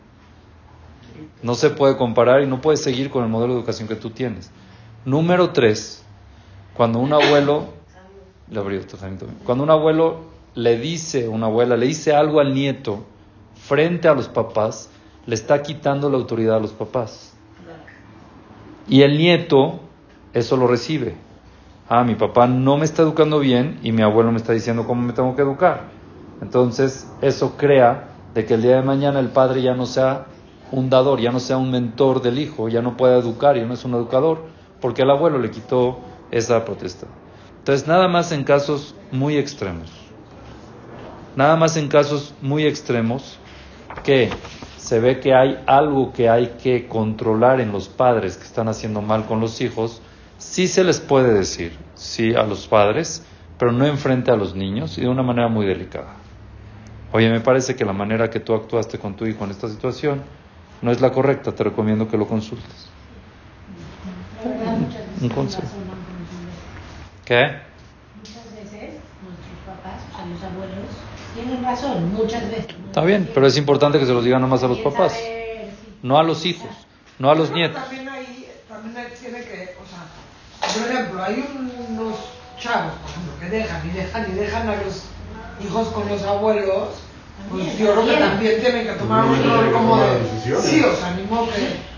[1.43, 4.09] No se puede comparar y no puedes seguir con el modelo de educación que tú
[4.09, 4.49] tienes.
[5.05, 6.03] Número tres,
[6.73, 7.65] cuando un abuelo,
[9.45, 10.21] cuando un abuelo
[10.55, 13.05] le dice, una abuela le dice algo al nieto
[13.55, 14.89] frente a los papás,
[15.27, 17.33] le está quitando la autoridad a los papás.
[18.87, 19.79] Y el nieto
[20.33, 21.15] eso lo recibe.
[21.93, 25.01] Ah, mi papá no me está educando bien y mi abuelo me está diciendo cómo
[25.01, 25.89] me tengo que educar.
[26.41, 30.27] Entonces, eso crea de que el día de mañana el padre ya no sea
[30.71, 33.73] un dador, ya no sea un mentor del hijo, ya no pueda educar, ya no
[33.73, 34.45] es un educador,
[34.79, 35.99] porque el abuelo le quitó
[36.31, 37.07] esa protesta.
[37.57, 39.91] Entonces, nada más en casos muy extremos.
[41.35, 43.37] Nada más en casos muy extremos
[44.05, 44.29] que
[44.77, 49.01] se ve que hay algo que hay que controlar en los padres que están haciendo
[49.01, 50.01] mal con los hijos,
[50.41, 53.23] sí se les puede decir, sí a los padres,
[53.57, 56.15] pero no enfrente a los niños y de una manera muy delicada.
[57.13, 60.23] Oye, me parece que la manera que tú actuaste con tu hijo en esta situación
[60.81, 62.89] no es la correcta, te recomiendo que lo consultes.
[65.21, 65.67] Un consejo.
[67.23, 67.61] ¿Qué?
[71.35, 72.75] Tienen razón, muchas veces.
[72.87, 75.17] Está bien, pero es importante que se los digan nomás a los papás,
[76.01, 76.69] no a los hijos,
[77.19, 77.81] no a los nietos.
[77.81, 79.80] También ahí, también tiene que, o
[80.73, 81.45] por ejemplo, hay
[81.89, 82.15] unos
[82.59, 85.03] chavos, por ejemplo, que dejan y dejan y dejan a los
[85.63, 86.89] hijos con los abuelos,
[87.49, 90.61] pues yo creo que también tienen que tomar un rol como de...
[90.61, 91.91] Sí, o sea, ni modo que...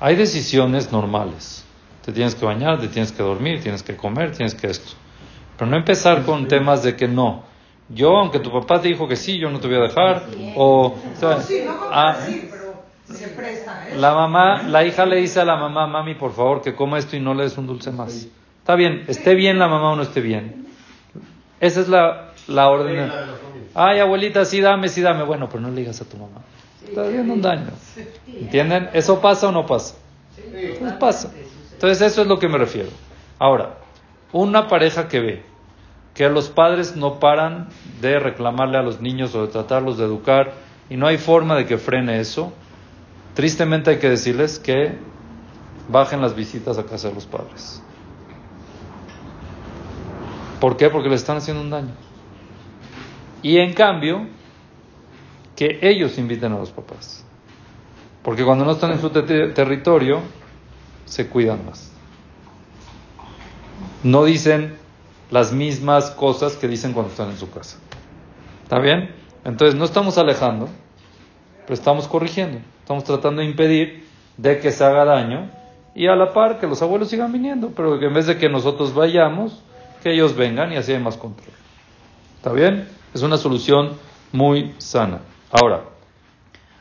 [0.00, 1.64] Hay decisiones normales.
[2.04, 4.92] Te tienes que bañar, te tienes que dormir, tienes que comer, tienes que esto.
[5.56, 7.50] Pero no empezar con temas de que no
[7.92, 10.22] yo, aunque tu papá te dijo que sí, yo no te voy a dejar.
[10.54, 10.94] O,
[11.90, 12.16] ah,
[13.14, 13.96] se presta, ¿eh?
[13.96, 17.16] La mamá, la hija le dice a la mamá, mami, por favor, que coma esto
[17.16, 18.28] y no le des un dulce más.
[18.58, 20.66] Está bien, esté bien la mamá o no esté bien.
[21.60, 23.10] Esa es la, la orden.
[23.74, 25.24] Ay, abuelita, sí dame, sí dame.
[25.24, 26.40] Bueno, pero no le digas a tu mamá.
[26.86, 27.70] Está haciendo un daño.
[28.26, 28.90] ¿Entienden?
[28.92, 29.96] ¿Eso pasa o no pasa?
[30.78, 31.32] Pues pasa.
[31.72, 32.88] Entonces, eso es lo que me refiero.
[33.38, 33.78] Ahora,
[34.32, 35.50] una pareja que ve
[36.14, 37.68] que los padres no paran
[38.00, 40.52] de reclamarle a los niños o de tratarlos de educar
[40.88, 42.52] y no hay forma de que frene eso,
[43.40, 44.98] tristemente hay que decirles que
[45.88, 47.82] bajen las visitas a casa de los padres.
[50.60, 50.90] ¿Por qué?
[50.90, 51.94] Porque les están haciendo un daño.
[53.42, 54.26] Y en cambio,
[55.56, 57.24] que ellos inviten a los papás.
[58.22, 60.20] Porque cuando no están en su territorio,
[61.06, 61.90] se cuidan más.
[64.02, 64.76] No dicen,
[65.30, 67.78] las mismas cosas que dicen cuando están en su casa.
[68.64, 69.14] ¿Está bien?
[69.44, 70.68] Entonces no estamos alejando,
[71.62, 72.58] pero estamos corrigiendo.
[72.90, 74.04] Estamos tratando de impedir
[74.36, 75.48] de que se haga daño
[75.94, 78.48] y a la par que los abuelos sigan viniendo, pero que en vez de que
[78.48, 79.62] nosotros vayamos,
[80.02, 81.52] que ellos vengan y así hay más control.
[82.38, 82.88] ¿Está bien?
[83.14, 83.92] Es una solución
[84.32, 85.20] muy sana.
[85.52, 85.84] Ahora,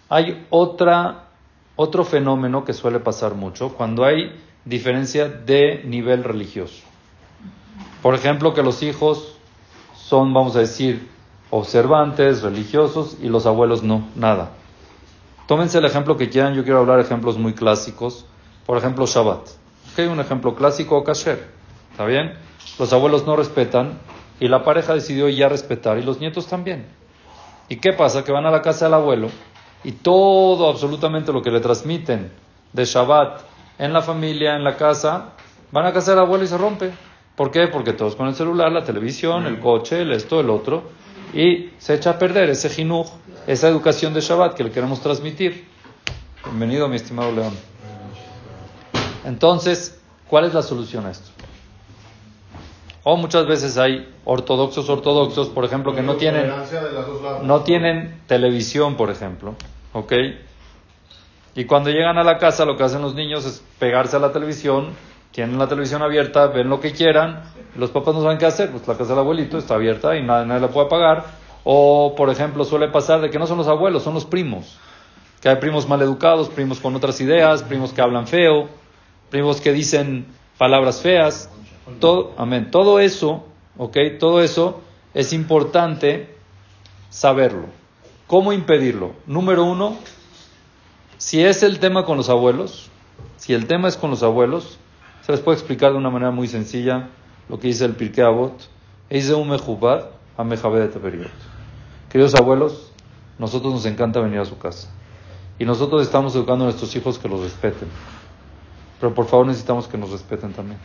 [0.10, 1.26] hay otra,
[1.76, 6.82] otro fenómeno que suele pasar mucho cuando hay diferencia de nivel religioso.
[8.02, 9.38] Por ejemplo, que los hijos
[9.94, 11.08] son, vamos a decir,
[11.52, 14.54] observantes, religiosos, y los abuelos no, nada.
[15.50, 18.24] Tómense el ejemplo que quieran, yo quiero hablar ejemplos muy clásicos.
[18.68, 19.48] Por ejemplo, Shabbat.
[19.98, 21.44] hay un ejemplo clásico, Kasher.
[21.90, 22.36] ¿Está bien?
[22.78, 23.98] Los abuelos no respetan
[24.40, 26.86] y la pareja decidió ya respetar y los nietos también.
[27.68, 28.24] ¿Y qué pasa?
[28.24, 29.30] Que van a la casa del abuelo
[29.84, 32.32] y todo, absolutamente lo que le transmiten
[32.72, 33.42] de Shabbat
[33.80, 35.32] en la familia, en la casa,
[35.72, 36.92] van a casa del abuelo y se rompe.
[37.36, 37.70] ¿Por qué?
[37.70, 40.92] Porque todos con el celular, la televisión, el coche, el esto, el otro,
[41.34, 43.08] y se echa a perder ese jinuj,
[43.48, 45.68] esa educación de Shabbat que le queremos transmitir.
[46.46, 47.54] Bienvenido, mi estimado León.
[49.26, 51.30] Entonces, ¿cuál es la solución a esto?
[53.04, 56.52] O muchas veces hay ortodoxos ortodoxos, por ejemplo, que no tienen,
[57.44, 59.56] no tienen televisión, por ejemplo,
[59.94, 60.14] ¿ok?
[61.56, 64.32] Y cuando llegan a la casa lo que hacen los niños es pegarse a la
[64.32, 64.94] televisión,
[65.40, 67.44] tienen la televisión abierta, ven lo que quieran,
[67.78, 70.46] los papás no saben qué hacer, pues la casa del abuelito está abierta y nadie,
[70.46, 71.28] nadie la puede apagar.
[71.64, 74.78] O, por ejemplo, suele pasar de que no son los abuelos, son los primos.
[75.40, 78.68] Que hay primos mal educados, primos con otras ideas, primos que hablan feo,
[79.30, 80.26] primos que dicen
[80.58, 81.50] palabras feas.
[82.02, 82.70] Todo, amén.
[82.70, 83.46] Todo eso,
[83.78, 83.96] ¿ok?
[84.20, 84.82] Todo eso
[85.14, 86.36] es importante
[87.10, 87.68] saberlo.
[88.28, 89.14] ¿Cómo impedirlo?
[89.26, 89.96] Número uno,
[91.18, 92.90] si es el tema con los abuelos,
[93.38, 94.80] si el tema es con los abuelos,
[95.30, 97.10] se les puede explicar de una manera muy sencilla
[97.50, 98.68] lo que dice el Pirkei Avot.
[99.12, 101.30] Dice un mejubad a de
[102.10, 102.92] Queridos abuelos,
[103.38, 104.90] nosotros nos encanta venir a su casa.
[105.60, 107.90] Y nosotros estamos educando a nuestros hijos que los respeten.
[109.00, 110.80] Pero por favor necesitamos que nos respeten también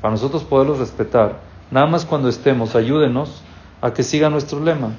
[0.00, 3.42] para nosotros poderlos respetar, nada más cuando estemos, ayúdenos
[3.80, 4.90] a que siga nuestro lema,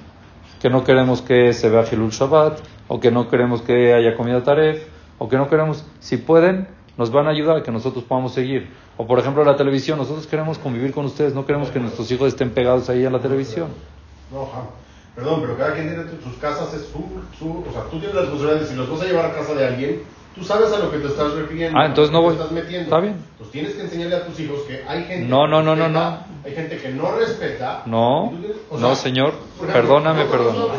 [0.59, 2.59] que no queremos que se vea Hilul Shabbat,
[2.89, 4.83] o que no queremos que haya comida taref,
[5.17, 8.69] o que no queremos, si pueden, nos van a ayudar a que nosotros podamos seguir.
[8.97, 12.29] O por ejemplo la televisión, nosotros queremos convivir con ustedes, no queremos que nuestros hijos
[12.29, 13.69] estén pegados ahí en la televisión.
[14.31, 14.49] No,
[15.15, 17.03] perdón, pero cada quien tiene sus casas, es su,
[17.37, 19.65] su, o sea, tú tienes las posibilidades, si los vas a llevar a casa de
[19.65, 20.01] alguien,
[20.35, 21.79] Tú sabes a lo que te estás refiriendo.
[21.79, 22.33] Ah, entonces no voy.
[22.33, 22.83] Estás metiendo.
[22.83, 23.15] Está bien.
[23.31, 25.29] Entonces tienes que enseñarle a tus hijos que hay gente.
[25.29, 26.19] No, no, no, no, no.
[26.43, 27.83] Hay gente que no respeta.
[27.85, 28.33] No.
[28.77, 29.33] no, señor.
[29.71, 30.73] perdóname, perdóname.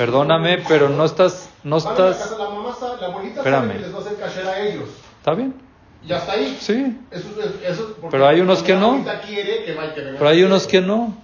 [0.00, 2.34] Perdóname, pero no estás, no estás.
[2.38, 3.72] La mamá, la abuelita Espérame.
[3.72, 4.88] que les va a hacer cacher a ellos.
[5.18, 5.54] Está bien.
[6.06, 6.56] Ya está ahí.
[6.58, 6.96] Sí.
[7.10, 7.28] Eso,
[7.62, 9.04] eso, pero hay unos que no.
[9.04, 11.14] Pero hay unos que no.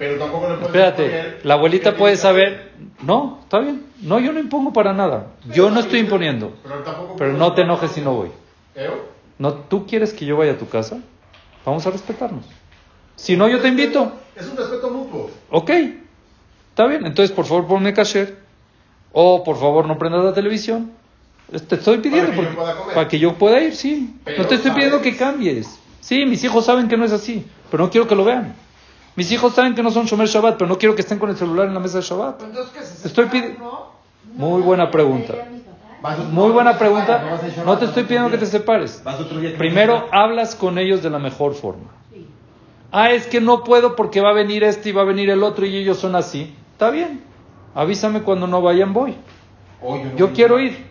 [0.00, 2.72] Pero tampoco le Espérate, la abuelita puede saber.
[3.04, 3.86] No, está bien.
[4.00, 5.28] No, yo no impongo para nada.
[5.54, 6.52] Yo no estoy imponiendo.
[7.18, 8.32] Pero, no te enojes si no voy.
[9.38, 10.98] No, ¿Tú quieres que yo vaya a tu casa?
[11.64, 12.46] Vamos a respetarnos.
[13.14, 14.10] Si no, yo te invito.
[14.34, 15.30] Es un respeto mutuo.
[15.50, 15.70] Ok,
[16.72, 17.06] está bien.
[17.06, 18.38] Entonces, por favor, ponme cacher.
[19.12, 20.90] O, por favor, no prendas la televisión.
[21.68, 24.16] Te estoy pidiendo para que, yo, para que yo pueda ir, sí.
[24.38, 25.78] no te estoy pidiendo que cambies.
[26.00, 28.54] Sí, mis hijos saben que no es así, pero no quiero que lo vean.
[29.16, 31.36] Mis hijos saben que no son Shomer Shabbat, pero no quiero que estén con el
[31.36, 32.42] celular en la mesa de Shabbat.
[33.04, 33.92] Estoy pidiendo.
[34.34, 35.34] Muy buena pregunta.
[36.30, 37.38] Muy buena pregunta.
[37.66, 39.02] No te estoy pidiendo que te separes.
[39.58, 41.90] Primero hablas con ellos de la mejor forma.
[42.90, 45.42] Ah, es que no puedo porque va a venir este y va a venir el
[45.42, 46.54] otro y ellos son así.
[46.82, 47.22] Está bien.
[47.76, 49.14] Avísame cuando no vayan, voy.
[50.16, 50.84] Yo quiero ir.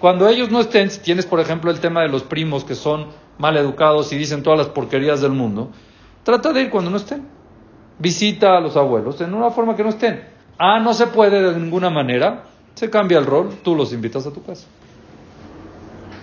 [0.00, 3.06] Cuando ellos no estén, si tienes por ejemplo el tema de los primos que son
[3.38, 5.70] mal educados y dicen todas las porquerías del mundo,
[6.24, 7.28] trata de ir cuando no estén
[8.00, 10.24] visita a los abuelos en una forma que no estén.
[10.58, 14.32] Ah, no se puede de ninguna manera, se cambia el rol, tú los invitas a
[14.32, 14.66] tu casa.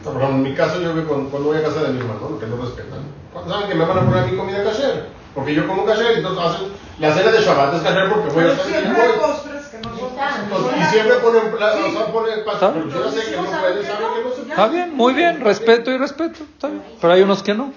[0.04, 3.00] en mi caso yo veo cuando, voy a casa de mi hermano, que no respetan.
[3.48, 5.06] Saben que me van a poner mi comida kasher,
[5.38, 8.54] porque yo como kasher, entonces hacen la cena de Shabbat es kasher porque voy a
[8.54, 13.86] estar no son Y siempre ponen, o sea, ponen pero yo sé que no pueden,
[13.86, 16.82] saben que no se Está bien, muy bien, respeto y respeto, está bien.
[17.00, 17.72] Pero hay unos que no.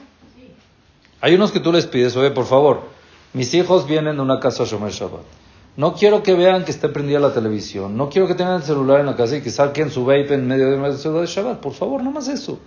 [1.20, 2.80] Hay unos que tú les pides, oye, por favor,
[3.34, 5.20] mis hijos vienen de una casa Shomer Shabbat.
[5.76, 7.94] No quiero que vean que esté prendida la televisión.
[7.94, 10.48] No quiero que tengan el celular en la casa y que saquen su vape en
[10.48, 11.60] medio de una ciudad de Shabbat.
[11.60, 12.58] Por favor, nada más eso.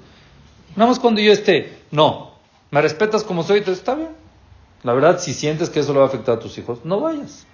[0.75, 1.79] Nada más cuando yo esté.
[1.89, 2.33] No.
[2.69, 3.63] ¿Me respetas como soy?
[3.65, 4.22] Está bien.
[4.83, 7.47] La verdad, si sientes que eso le va a afectar a tus hijos, no vayas.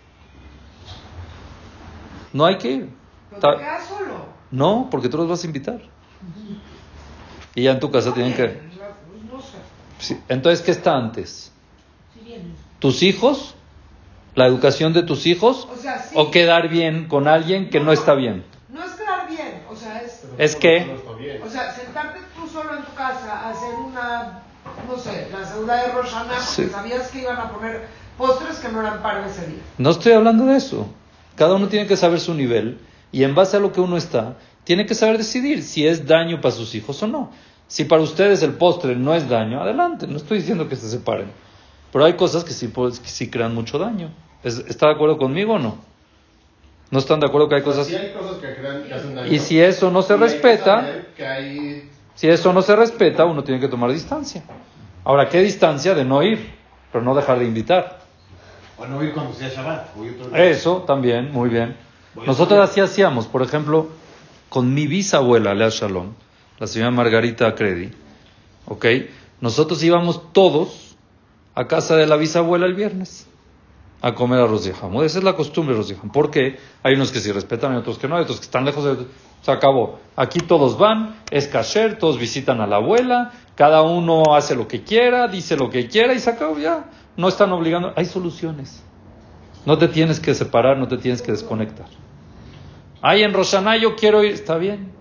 [2.33, 2.89] No hay que ir.
[3.29, 4.25] ¿Pero te quedas solo?
[4.51, 5.79] No, porque tú los vas a invitar.
[7.55, 8.59] Y ya en tu casa tienen que...
[10.27, 11.51] Entonces, ¿qué está antes?
[12.79, 13.55] tus hijos,
[14.35, 15.67] la educación de tus hijos,
[16.13, 18.45] o, quedar bien con alguien que no, está bien.
[18.69, 20.25] No es quedar bien, o sea, es...
[20.37, 20.97] Es que...
[21.43, 24.43] O sea, sentarte tú solo en tu casa a hacer una,
[24.89, 28.81] no sé, la seguridad de Rosana, porque sabías que iban a poner postres que no
[28.81, 29.59] eran para ese día.
[29.77, 30.87] No estoy hablando de eso.
[31.35, 32.79] Cada uno tiene que saber su nivel
[33.11, 36.41] y en base a lo que uno está, tiene que saber decidir si es daño
[36.41, 37.31] para sus hijos o no.
[37.67, 41.31] Si para ustedes el postre no es daño, adelante, no estoy diciendo que se separen.
[41.91, 44.09] Pero hay cosas que sí, pues, que sí crean mucho daño.
[44.43, 45.77] ¿Está de acuerdo conmigo o no?
[46.91, 47.87] ¿No están de acuerdo que hay cosas?
[47.87, 49.31] Sí hay cosas que, crean, que hacen daño.
[49.31, 53.25] Y si eso no se hay respeta, saber que hay- si eso no se respeta,
[53.25, 54.43] uno tiene que tomar distancia.
[55.03, 56.53] Ahora, ¿qué distancia de no ir?
[56.91, 57.99] Pero no dejar de invitar.
[58.77, 59.89] O no ir cuando sea Shabbat.
[59.95, 60.45] otro día.
[60.45, 61.75] Eso también, muy bien.
[62.25, 63.89] Nosotros así hacíamos, por ejemplo,
[64.49, 66.13] con mi bisabuela, Lea Shalom,
[66.57, 67.91] la señora Margarita Credi,
[68.65, 68.85] ¿ok?
[69.41, 70.97] Nosotros íbamos todos
[71.55, 73.27] a casa de la bisabuela el viernes
[74.01, 75.05] a comer arroz de jamón.
[75.05, 76.11] Esa es la costumbre, arroz de jamón.
[76.11, 78.83] Porque hay unos que sí respetan y otros que no, hay otros que están lejos
[78.83, 79.05] de...
[79.41, 79.99] Se acabó.
[80.17, 84.83] Aquí todos van, es kasher, todos visitan a la abuela, cada uno hace lo que
[84.83, 86.85] quiera, dice lo que quiera y se acabó ya.
[87.17, 87.91] No están obligando.
[87.97, 88.81] Hay soluciones.
[89.65, 91.87] No te tienes que separar, no te tienes que desconectar.
[93.01, 94.93] Ay, en Roshaná yo quiero ir, está bien.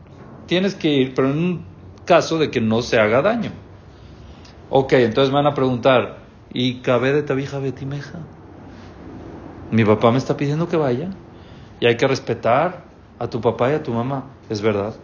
[0.47, 1.67] Tienes que ir, pero en un
[2.05, 3.53] caso de que no se haga daño.
[4.71, 6.19] Ok, entonces me van a preguntar,
[6.53, 8.19] ¿y cabe de tabija betimeja?
[9.71, 11.11] Mi papá me está pidiendo que vaya.
[11.79, 12.83] Y hay que respetar
[13.21, 14.25] a tu papá y a tu mamá.
[14.51, 14.97] Es verdad.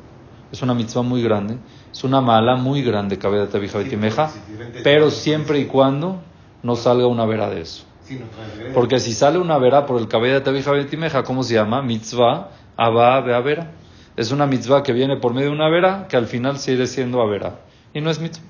[0.51, 1.59] Es una mitzvah muy grande.
[1.95, 4.33] Es una mala muy grande, cabe de tabija betimeja.
[4.83, 6.21] Pero siempre y cuando
[6.65, 7.85] no salga una vera de eso.
[8.75, 11.83] Porque si sale una vera por el cabello de Tabija Betimeja, ¿cómo se llama?
[11.83, 13.71] Mitzvah Abba Vera.
[14.17, 17.23] Es una mitzvah que viene por medio de una vera que al final sigue siendo
[17.23, 17.61] Avera.
[17.95, 18.45] Y no es mitzvah.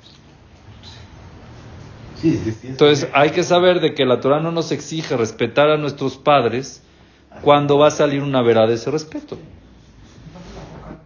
[2.63, 6.83] Entonces hay que saber de que la Torah no nos exige respetar a nuestros padres
[7.43, 9.37] cuando va a salir una vera de ese respeto.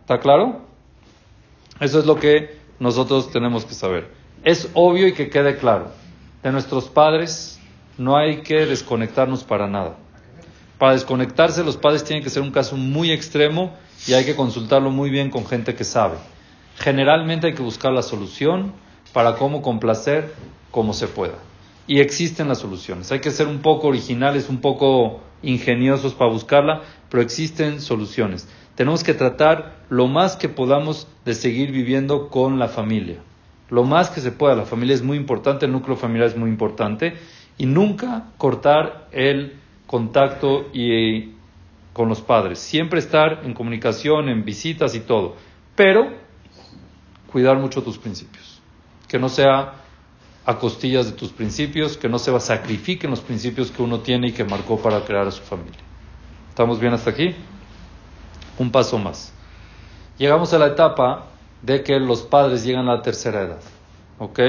[0.02, 0.67] ¿Está claro?
[1.80, 4.10] Eso es lo que nosotros tenemos que saber.
[4.44, 5.90] Es obvio y que quede claro.
[6.42, 7.60] De nuestros padres
[7.96, 9.96] no hay que desconectarnos para nada.
[10.78, 13.74] Para desconectarse los padres tienen que ser un caso muy extremo
[14.06, 16.16] y hay que consultarlo muy bien con gente que sabe.
[16.76, 18.72] Generalmente hay que buscar la solución
[19.12, 20.32] para cómo complacer
[20.70, 21.38] como se pueda.
[21.88, 23.10] Y existen las soluciones.
[23.10, 28.46] Hay que ser un poco originales, un poco ingeniosos para buscarla, pero existen soluciones.
[28.78, 33.16] Tenemos que tratar lo más que podamos de seguir viviendo con la familia.
[33.70, 34.54] Lo más que se pueda.
[34.54, 37.14] La familia es muy importante, el núcleo familiar es muy importante.
[37.56, 41.32] Y nunca cortar el contacto y,
[41.92, 42.60] con los padres.
[42.60, 45.34] Siempre estar en comunicación, en visitas y todo.
[45.74, 46.12] Pero
[47.32, 48.62] cuidar mucho tus principios.
[49.08, 49.74] Que no sea
[50.46, 54.32] a costillas de tus principios, que no se sacrifiquen los principios que uno tiene y
[54.32, 55.80] que marcó para crear a su familia.
[56.50, 57.34] ¿Estamos bien hasta aquí?
[58.58, 59.32] Un paso más.
[60.18, 61.26] Llegamos a la etapa
[61.62, 63.60] de que los padres llegan a la tercera edad.
[64.18, 64.40] ¿Ok?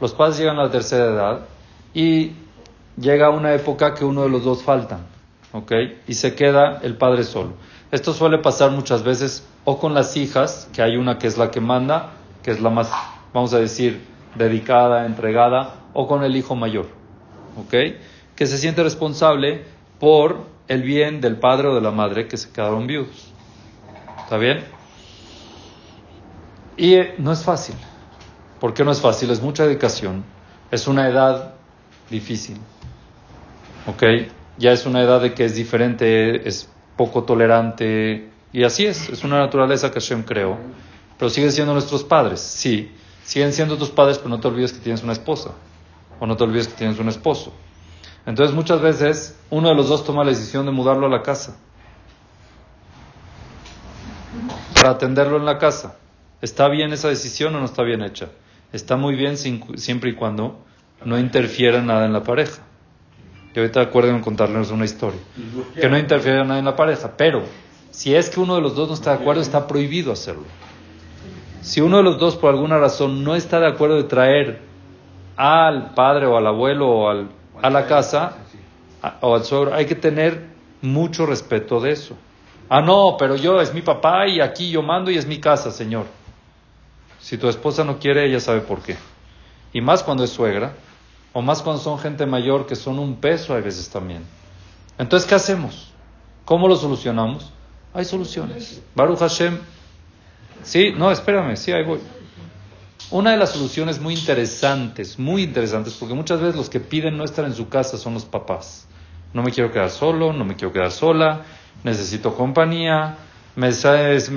[0.00, 1.40] Los padres llegan a la tercera edad
[1.94, 2.32] y
[2.98, 5.06] llega una época que uno de los dos faltan.
[5.52, 5.72] ¿Ok?
[6.06, 7.54] Y se queda el padre solo.
[7.90, 11.50] Esto suele pasar muchas veces o con las hijas, que hay una que es la
[11.50, 12.90] que manda, que es la más,
[13.32, 14.00] vamos a decir,
[14.34, 16.86] dedicada, entregada, o con el hijo mayor,
[17.58, 17.74] ¿ok?
[18.34, 19.64] Que se siente responsable
[19.98, 23.32] por el bien del padre o de la madre que se quedaron viudos.
[24.26, 24.64] ¿Está bien?
[26.76, 27.76] Y eh, no es fácil.
[28.58, 29.30] ¿Por qué no es fácil?
[29.30, 30.24] Es mucha dedicación.
[30.72, 31.54] Es una edad
[32.10, 32.56] difícil.
[33.86, 34.02] ¿Ok?
[34.58, 38.28] Ya es una edad de que es diferente, es poco tolerante.
[38.52, 39.08] Y así es.
[39.10, 40.58] Es una naturaleza que Hashem creó.
[41.16, 42.40] Pero siguen siendo nuestros padres.
[42.40, 42.90] Sí.
[43.22, 45.52] Siguen siendo tus padres, pero no te olvides que tienes una esposa.
[46.18, 47.52] O no te olvides que tienes un esposo.
[48.26, 51.58] Entonces muchas veces uno de los dos toma la decisión de mudarlo a la casa.
[54.86, 55.96] Para atenderlo en la casa.
[56.40, 58.28] ¿Está bien esa decisión o no está bien hecha?
[58.72, 60.60] Está muy bien sin- siempre y cuando
[61.04, 62.62] no interfiera nada en la pareja.
[63.52, 65.18] Y ahorita acuerden contarles una historia.
[65.74, 67.14] Que no interfiera nada en la pareja.
[67.16, 67.42] Pero
[67.90, 70.44] si es que uno de los dos no está de acuerdo, está prohibido hacerlo.
[71.62, 74.60] Si uno de los dos por alguna razón no está de acuerdo de traer
[75.36, 78.36] al padre o al abuelo o al- a la casa
[79.20, 80.44] o al suegro, hay que tener
[80.80, 82.16] mucho respeto de eso.
[82.68, 85.70] Ah, no, pero yo es mi papá y aquí yo mando y es mi casa,
[85.70, 86.06] señor.
[87.20, 88.96] Si tu esposa no quiere, ella sabe por qué.
[89.72, 90.74] Y más cuando es suegra,
[91.32, 94.24] o más cuando son gente mayor que son un peso a veces también.
[94.98, 95.92] Entonces, ¿qué hacemos?
[96.44, 97.52] ¿Cómo lo solucionamos?
[97.92, 98.82] Hay soluciones.
[98.94, 99.58] Baruch Hashem.
[100.62, 102.00] Sí, no, espérame, sí, ahí voy.
[103.10, 107.24] Una de las soluciones muy interesantes, muy interesantes, porque muchas veces los que piden no
[107.24, 108.88] estar en su casa son los papás.
[109.32, 111.44] No me quiero quedar solo, no me quiero quedar sola,
[111.84, 113.16] necesito compañía,
[113.56, 113.70] me,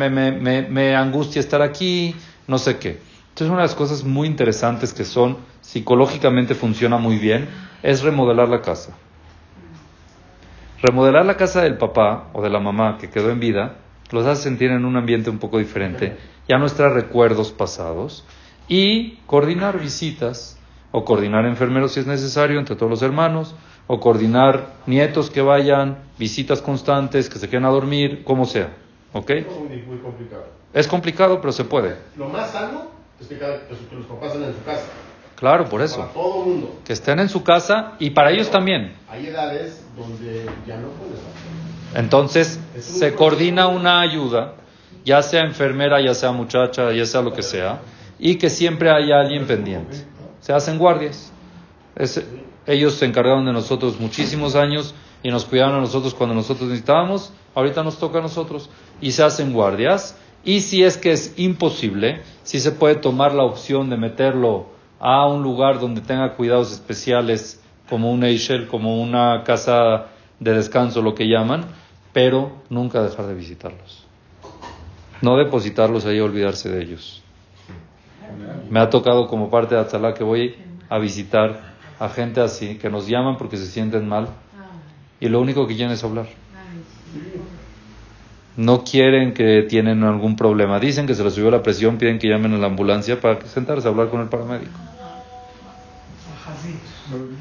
[0.09, 2.15] me, me, me, angustia estar aquí,
[2.47, 3.01] no sé qué.
[3.29, 7.47] Entonces, una de las cosas muy interesantes que son, psicológicamente funciona muy bien,
[7.83, 8.93] es remodelar la casa.
[10.81, 13.75] Remodelar la casa del papá o de la mamá que quedó en vida
[14.11, 16.17] los hace sentir en un ambiente un poco diferente,
[16.47, 18.25] ya no recuerdos pasados,
[18.67, 20.59] y coordinar visitas
[20.91, 23.55] o coordinar enfermeros si es necesario entre todos los hermanos,
[23.91, 28.69] o coordinar nietos que vayan, visitas constantes, que se queden a dormir, como sea.
[29.13, 29.31] ¿Ok?
[29.31, 29.47] Es
[29.87, 30.45] muy, complicado.
[30.71, 31.95] Es complicado, pero se puede.
[32.15, 32.83] Lo más sano
[33.19, 34.83] es que, los papás estén en su casa.
[35.35, 36.01] Claro, por eso.
[36.01, 36.79] Para todo el mundo.
[36.85, 38.93] Que estén en su casa y para ellos también.
[39.09, 41.99] Hay edades donde ya no pueden estar.
[41.99, 44.53] Entonces, se coordina una ayuda,
[45.03, 47.79] ya sea enfermera, ya sea muchacha, ya sea lo que sea,
[48.19, 49.97] y que siempre haya alguien pendiente.
[50.41, 51.33] Se hacen guardias.
[52.65, 54.93] Ellos se encargaron de nosotros muchísimos años
[55.23, 57.33] y nos cuidaron a nosotros cuando nosotros necesitábamos.
[57.55, 58.69] Ahorita nos toca a nosotros
[59.01, 60.17] y se hacen guardias.
[60.43, 64.67] Y si es que es imposible, si se puede tomar la opción de meterlo
[64.99, 70.07] a un lugar donde tenga cuidados especiales, como un Eichel, como una casa
[70.39, 71.65] de descanso, lo que llaman,
[72.13, 74.05] pero nunca dejar de visitarlos.
[75.21, 77.21] No depositarlos ahí y olvidarse de ellos.
[78.69, 80.55] Me ha tocado como parte de Atzalá que voy
[80.87, 81.68] a visitar
[81.99, 84.29] a gente así, que nos llaman porque se sienten mal
[85.19, 86.27] y lo único que quieren es hablar.
[88.55, 90.79] No quieren que tienen algún problema.
[90.79, 93.87] Dicen que se les subió la presión, piden que llamen a la ambulancia para sentarse
[93.87, 94.77] a hablar con el paramédico.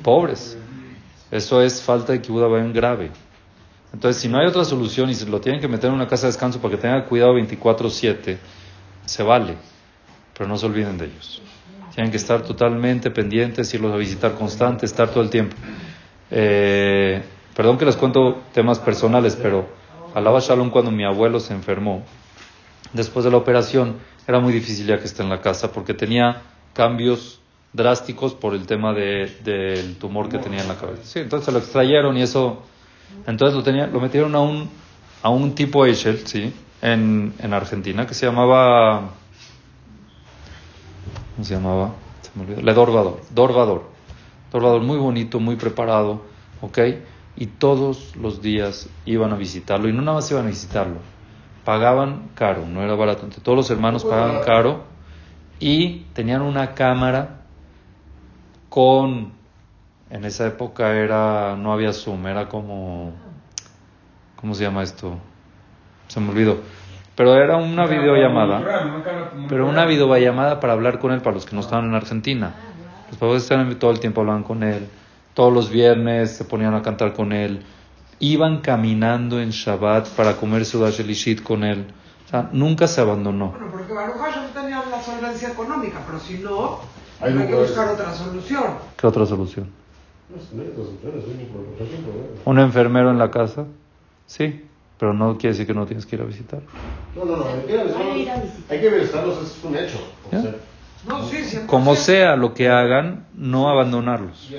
[0.03, 0.57] Pobres.
[1.31, 3.11] Eso es falta de en grave.
[3.93, 6.27] Entonces, si no hay otra solución y se lo tienen que meter en una casa
[6.27, 8.39] de descanso para que tenga cuidado 24/7,
[9.07, 9.57] se vale
[10.39, 11.43] pero no se olviden de ellos.
[11.95, 15.57] Tienen que estar totalmente pendientes, irlos a visitar constante, estar todo el tiempo.
[16.31, 17.23] Eh,
[17.55, 19.69] perdón que les cuento temas personales, pero
[20.15, 22.05] alaba Shalom cuando mi abuelo se enfermó.
[22.93, 26.43] Después de la operación era muy difícil ya que esté en la casa porque tenía
[26.73, 27.41] cambios
[27.73, 31.03] drásticos por el tema del tumor que tenía en la cabeza.
[31.05, 32.63] Sí, entonces lo extrayeron y eso,
[33.27, 34.69] entonces lo, tenía, lo metieron a un,
[35.23, 39.11] a un tipo Eichel, sí, en, en Argentina que se llamaba
[41.39, 41.93] ¿cómo se llamaba?
[42.23, 42.63] Se me olvidó.
[42.63, 43.85] Le Dorvador, Dorvador.
[44.51, 46.23] Dorvador muy bonito, muy preparado,
[46.61, 46.79] ¿ok?
[47.37, 50.97] Y todos los días iban a visitarlo, y no nada más iban a visitarlo,
[51.65, 53.29] pagaban caro, no era barato.
[53.41, 54.83] todos los hermanos pagaban caro
[55.61, 57.43] y tenían una cámara
[58.69, 59.31] con,
[60.11, 63.13] en esa época era, no había Zoom, era como,
[64.35, 65.19] ¿cómo se llama esto?
[66.09, 66.59] Se me olvidó
[67.19, 68.63] pero era una videollamada.
[69.49, 72.55] Pero una videollamada para hablar con él, para los que no estaban en Argentina.
[73.09, 74.87] Los papás estaban todo el tiempo hablaban con él.
[75.35, 77.65] Todos los viernes se ponían a cantar con él.
[78.21, 81.87] Iban caminando en Shabbat para comer su Elishit con él.
[82.25, 83.49] O sea, nunca se abandonó.
[83.49, 86.79] Bueno, porque Baruch no tenía la solvencia económica, pero si no,
[87.21, 88.75] hay, que buscar otra solución.
[88.97, 89.69] ¿Qué otra solución?
[92.45, 93.65] ¿Un enfermero en la casa?
[94.27, 94.68] Sí.
[94.99, 96.61] Pero no quiere decir que no tienes que ir a visitar.
[97.15, 97.45] No, no, no.
[97.47, 99.99] Hay que, visitarlos, es un hecho.
[101.07, 104.51] no, sí, Como sea lo que hagan, no abandonarlos.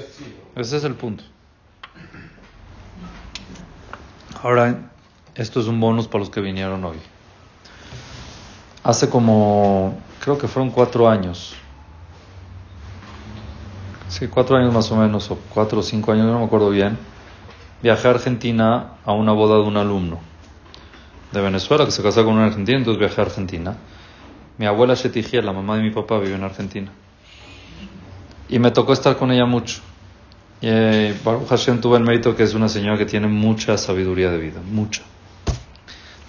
[0.56, 1.24] Ese es el punto.
[4.42, 4.92] Ahora,
[5.36, 6.98] esto es un bonus para los que vinieron hoy.
[8.84, 11.56] Hace como, creo que fueron cuatro años.
[14.08, 16.98] Sí, cuatro años más o menos, o cuatro o cinco años, no me acuerdo bien.
[17.84, 20.29] Viajé a Argentina a una boda de un alumno
[21.32, 23.78] de Venezuela que se casó con un argentino, entonces viajé a Argentina.
[24.58, 26.92] Mi abuela Shetigia, la mamá de mi papá, vive en Argentina.
[28.50, 29.82] Y me tocó estar con ella mucho.
[30.62, 34.32] Y eh, Baruch Hashem tuvo el mérito que es una señora que tiene mucha sabiduría
[34.32, 35.04] de vida, mucha.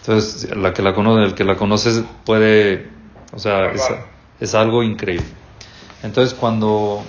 [0.01, 2.89] Entonces, la que la conoce, el que la conoce puede,
[3.33, 3.83] o sea, es,
[4.39, 5.27] es algo increíble.
[6.03, 7.03] Entonces, cuando,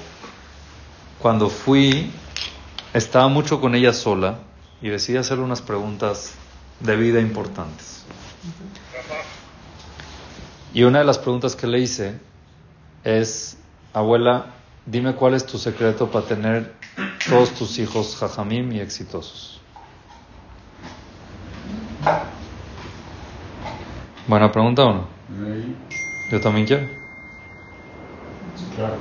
[1.20, 2.12] cuando fui,
[2.94, 4.40] estaba mucho con ella sola
[4.82, 6.34] y decidí hacerle unas preguntas
[6.84, 8.04] de vida importantes.
[10.74, 12.20] Y una de las preguntas que le hice
[13.04, 13.58] es,
[13.94, 14.48] abuela,
[14.86, 16.74] dime cuál es tu secreto para tener
[17.28, 19.60] todos tus hijos jajamim y exitosos.
[24.28, 25.08] Buena pregunta o no?
[26.30, 26.88] Yo también quiero.
[28.76, 28.98] Claro.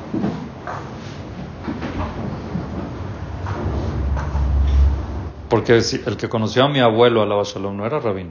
[5.51, 5.77] Porque
[6.07, 8.31] el que conoció a mi abuelo, a la Shalom, no era rabino.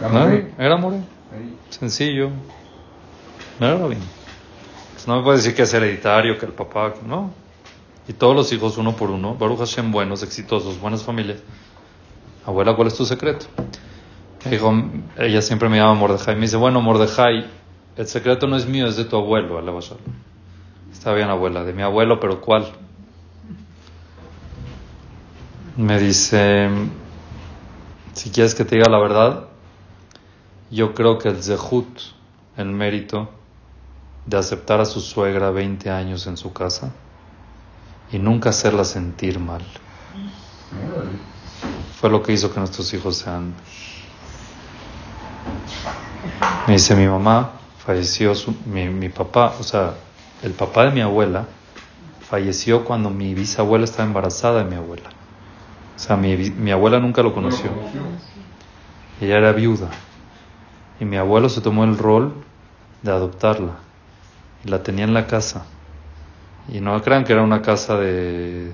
[0.00, 0.28] No,
[0.58, 0.98] era more.
[1.70, 2.30] Sencillo.
[3.58, 4.04] No era rabino.
[4.92, 7.32] Pues no me puede decir que es hereditario, que el papá, no.
[8.06, 11.40] Y todos los hijos uno por uno, Baruch Hashem, buenos, exitosos, buenas familias.
[12.46, 13.46] Abuela, ¿cuál es tu secreto?
[14.48, 14.72] dijo,
[15.18, 16.36] ella siempre me llama Mordejai.
[16.36, 17.44] Me dice, bueno, Mordejai,
[17.96, 19.98] el secreto no es mío, es de tu abuelo, Shalom.
[20.92, 22.72] Está bien, abuela, de mi abuelo, pero ¿cuál?
[25.76, 26.68] Me dice,
[28.12, 29.48] si quieres que te diga la verdad,
[30.70, 31.98] yo creo que el zehut,
[32.58, 33.30] el mérito
[34.26, 36.92] de aceptar a su suegra 20 años en su casa
[38.10, 39.64] y nunca hacerla sentir mal,
[41.98, 43.54] fue lo que hizo que nuestros hijos sean.
[46.66, 48.34] Me dice mi mamá, falleció
[48.66, 49.94] mi, mi papá, o sea,
[50.42, 51.46] el papá de mi abuela
[52.28, 55.08] falleció cuando mi bisabuela estaba embarazada de mi abuela.
[55.96, 57.70] O sea, mi, mi abuela nunca lo conoció.
[59.20, 59.88] Ella era viuda.
[61.00, 62.34] Y mi abuelo se tomó el rol
[63.02, 63.76] de adoptarla.
[64.64, 65.66] Y la tenía en la casa.
[66.68, 68.72] Y no crean que era una casa de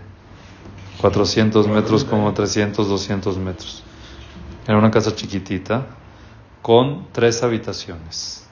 [1.00, 3.82] 400 metros como 300, 200 metros.
[4.66, 5.86] Era una casa chiquitita
[6.62, 8.48] con tres habitaciones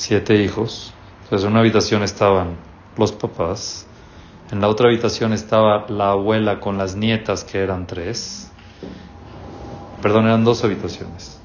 [0.00, 0.92] siete hijos.
[1.24, 2.56] Entonces en una habitación estaban
[2.96, 3.86] los papás,
[4.50, 8.50] en la otra habitación estaba la abuela con las nietas que eran tres.
[10.02, 11.38] Perdón, eran dos habitaciones.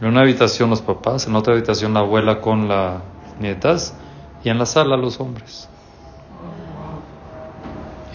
[0.00, 3.02] En una habitación los papás, en la otra habitación la abuela con las
[3.38, 3.94] nietas
[4.42, 5.68] y en la sala los hombres.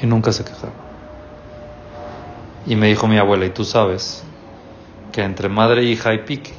[0.01, 0.73] Y nunca se quejaron.
[2.65, 4.23] Y me dijo mi abuela, y tú sabes
[5.11, 6.53] que entre madre e hija hay pique.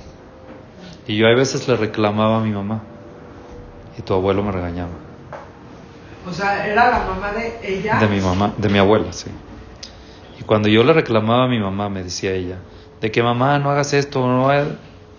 [1.07, 2.83] Y yo a veces le reclamaba a mi mamá
[3.99, 4.91] y tu abuelo me regañaba.
[6.27, 7.99] O sea, era la mamá de ella.
[7.99, 9.31] De mi mamá, de mi abuela, sí.
[10.39, 12.59] Y cuando yo le reclamaba a mi mamá, me decía ella,
[13.01, 14.51] de que mamá no hagas esto, no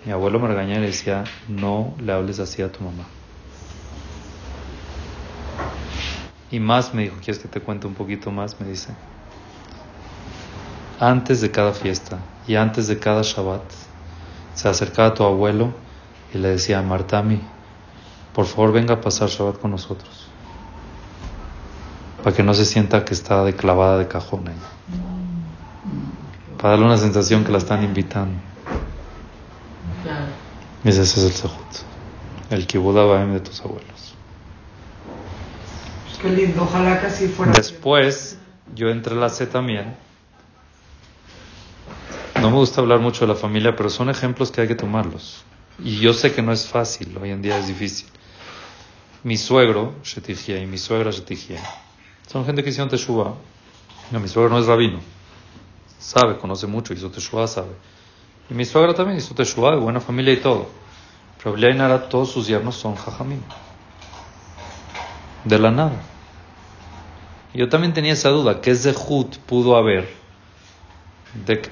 [0.06, 3.06] Mi abuelo me regañaba y le decía, no le hables así a tu mamá.
[6.52, 8.60] Y más me dijo, ¿quieres que te cuente un poquito más?
[8.60, 8.94] Me dice,
[11.00, 13.64] antes de cada fiesta y antes de cada Shabbat,
[14.54, 15.74] se acercaba a tu abuelo
[16.34, 17.40] y le decía, Martami,
[18.34, 20.31] por favor venga a pasar Shabbat con nosotros.
[22.24, 24.56] Para que no se sienta que está de clavada de cajón ahí.
[26.58, 28.40] Para darle una sensación que la están invitando.
[30.84, 31.52] Y ese es el Sehut.
[32.50, 34.16] El Kibbutz de tus abuelos.
[36.22, 37.52] Qué lindo, ojalá que así fuera.
[37.52, 38.38] Después,
[38.76, 39.96] yo entrelacé también.
[42.40, 45.44] No me gusta hablar mucho de la familia, pero son ejemplos que hay que tomarlos.
[45.84, 48.08] Y yo sé que no es fácil, hoy en día es difícil
[49.24, 51.62] mi suegro, Shetijia, y mi suegra, Shetijia,
[52.32, 53.34] son gente que hicieron Teshuvah.
[54.12, 55.00] No, mi suegro no es rabino.
[56.00, 57.72] Sabe, conoce mucho, hizo Teshuvah, sabe.
[58.50, 60.70] Y mi suegra también hizo Teshuvah, de buena familia y todo.
[61.44, 63.42] Pero Nara, todos sus yernos son Jajamim.
[65.44, 66.02] De la nada.
[67.54, 70.10] Y yo también tenía esa duda, ¿qué Zehut pudo haber?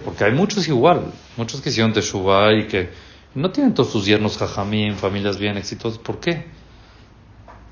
[0.03, 2.89] Porque hay muchos igual, muchos que hicieron Teshuvah y que
[3.33, 5.99] no tienen todos sus yernos Jajamim, familias bien exitosas.
[5.99, 6.47] ¿Por qué?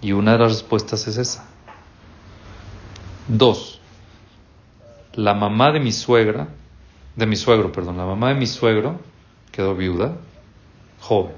[0.01, 1.56] Y una de las respuestas es esa.
[3.27, 3.79] Dos,
[5.13, 6.47] la mamá de mi suegra,
[7.15, 8.99] de mi suegro, perdón, la mamá de mi suegro
[9.51, 10.15] quedó viuda,
[11.01, 11.33] joven,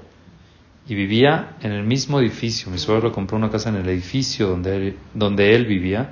[0.86, 2.70] y vivía en el mismo edificio.
[2.70, 6.10] Mi suegro compró una casa en el edificio donde él, donde él vivía,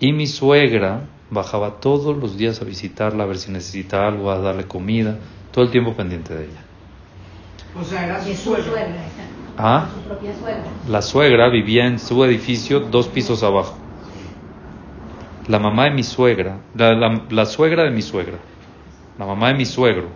[0.00, 4.38] y mi suegra bajaba todos los días a visitarla, a ver si necesitaba algo, a
[4.38, 5.18] darle comida,
[5.50, 6.64] todo el tiempo pendiente de ella.
[7.78, 9.02] O sea, era su suegra.
[9.58, 9.88] ¿Ah?
[10.88, 13.81] La suegra vivía en su edificio dos pisos abajo.
[15.48, 18.38] La mamá de mi suegra, la, suegra de mi suegra,
[19.18, 20.08] la mamá de mi suegro,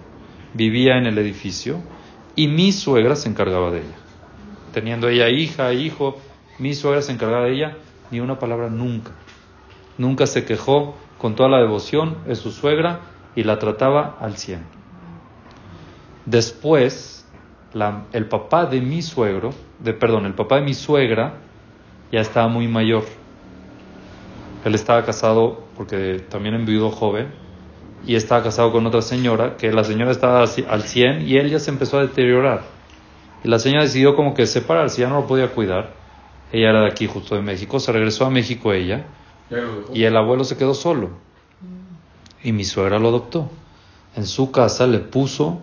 [0.54, 1.80] vivía en el edificio
[2.36, 3.96] y mi suegra se encargaba de ella.
[4.72, 6.18] Teniendo ella hija, hijo,
[6.58, 7.76] mi suegra se encargaba de ella,
[8.10, 9.12] ni una palabra nunca.
[9.98, 13.00] Nunca se quejó con toda la devoción, de su suegra
[13.34, 14.64] y la trataba al cien.
[16.24, 17.26] Después,
[18.12, 19.50] el papá de mi suegro,
[19.80, 21.34] de, perdón, el papá de mi suegra
[22.12, 23.04] ya estaba muy mayor.
[24.66, 27.28] Él estaba casado porque también enviudó joven
[28.04, 31.60] y estaba casado con otra señora, que la señora estaba al 100 y él ya
[31.60, 32.64] se empezó a deteriorar.
[33.44, 35.92] Y la señora decidió como que separarse, ya no lo podía cuidar.
[36.50, 39.06] Ella era de aquí, justo de México, se regresó a México ella
[39.94, 41.10] y el abuelo se quedó solo.
[42.42, 43.48] Y mi suegra lo adoptó.
[44.16, 45.60] En su casa le puso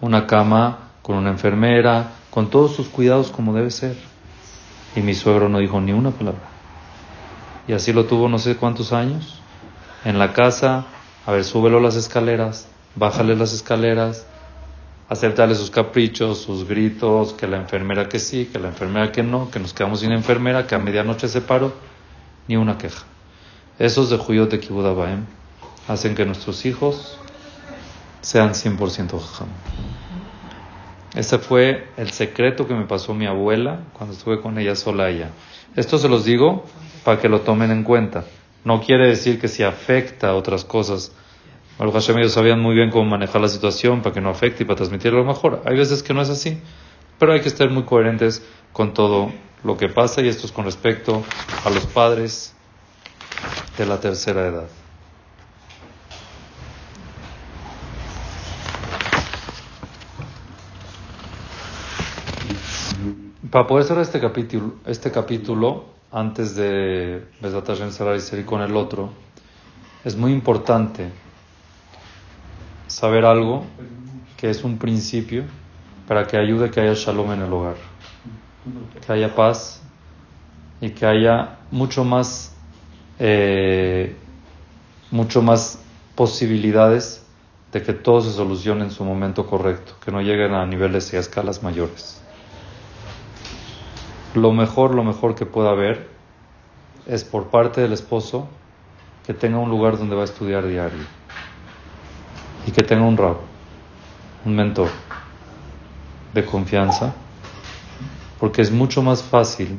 [0.00, 3.94] una cama con una enfermera, con todos sus cuidados como debe ser.
[4.96, 6.49] Y mi suegro no dijo ni una palabra.
[7.70, 9.38] Y así lo tuvo no sé cuántos años.
[10.04, 10.86] En la casa,
[11.24, 12.66] a ver, súbelo las escaleras,
[12.96, 14.26] bájale las escaleras,
[15.08, 19.52] aceptarle sus caprichos, sus gritos, que la enfermera que sí, que la enfermera que no,
[19.52, 21.72] que nos quedamos sin enfermera, que a medianoche se paró,
[22.48, 23.04] ni una queja.
[23.78, 25.26] Esos de Juyot de Kibudabaem
[25.86, 27.20] hacen que nuestros hijos
[28.20, 29.48] sean 100% jajam.
[31.14, 35.30] Ese fue el secreto que me pasó mi abuela cuando estuve con ella sola allá.
[35.76, 36.64] Esto se los digo
[37.04, 38.24] para que lo tomen en cuenta.
[38.64, 41.12] No quiere decir que si afecta a otras cosas
[41.80, 44.66] Baruch Hashem ellos sabían muy bien cómo manejar la situación para que no afecte y
[44.66, 45.62] para transmitir lo mejor.
[45.64, 46.60] Hay veces que no es así,
[47.18, 49.32] pero hay que estar muy coherentes con todo
[49.64, 51.24] lo que pasa y esto es con respecto
[51.64, 52.54] a los padres
[53.78, 54.68] de la tercera edad.
[63.50, 68.76] Para poder cerrar este capítulo, este capítulo antes de Besat cerrar y seguir con el
[68.76, 69.10] otro,
[70.04, 71.10] es muy importante
[72.86, 73.64] saber algo
[74.36, 75.44] que es un principio
[76.08, 77.76] para que ayude que haya shalom en el hogar,
[79.06, 79.82] que haya paz
[80.80, 82.54] y que haya mucho más,
[83.18, 84.16] eh,
[85.10, 85.78] mucho más
[86.16, 87.24] posibilidades
[87.72, 91.16] de que todo se solucione en su momento correcto, que no lleguen a niveles y
[91.16, 92.20] a escalas mayores.
[94.34, 96.08] Lo mejor, lo mejor que pueda haber
[97.06, 98.48] es por parte del esposo
[99.26, 101.04] que tenga un lugar donde va a estudiar diario
[102.66, 103.40] y que tenga un rabo,
[104.44, 104.90] un mentor
[106.32, 107.14] de confianza,
[108.38, 109.78] porque es mucho más fácil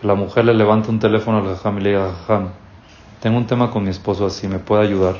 [0.00, 2.50] que la mujer le levante un teléfono al jajam y le diga, jajam,
[3.20, 5.16] tengo un tema con mi esposo así, ¿me puede ayudar?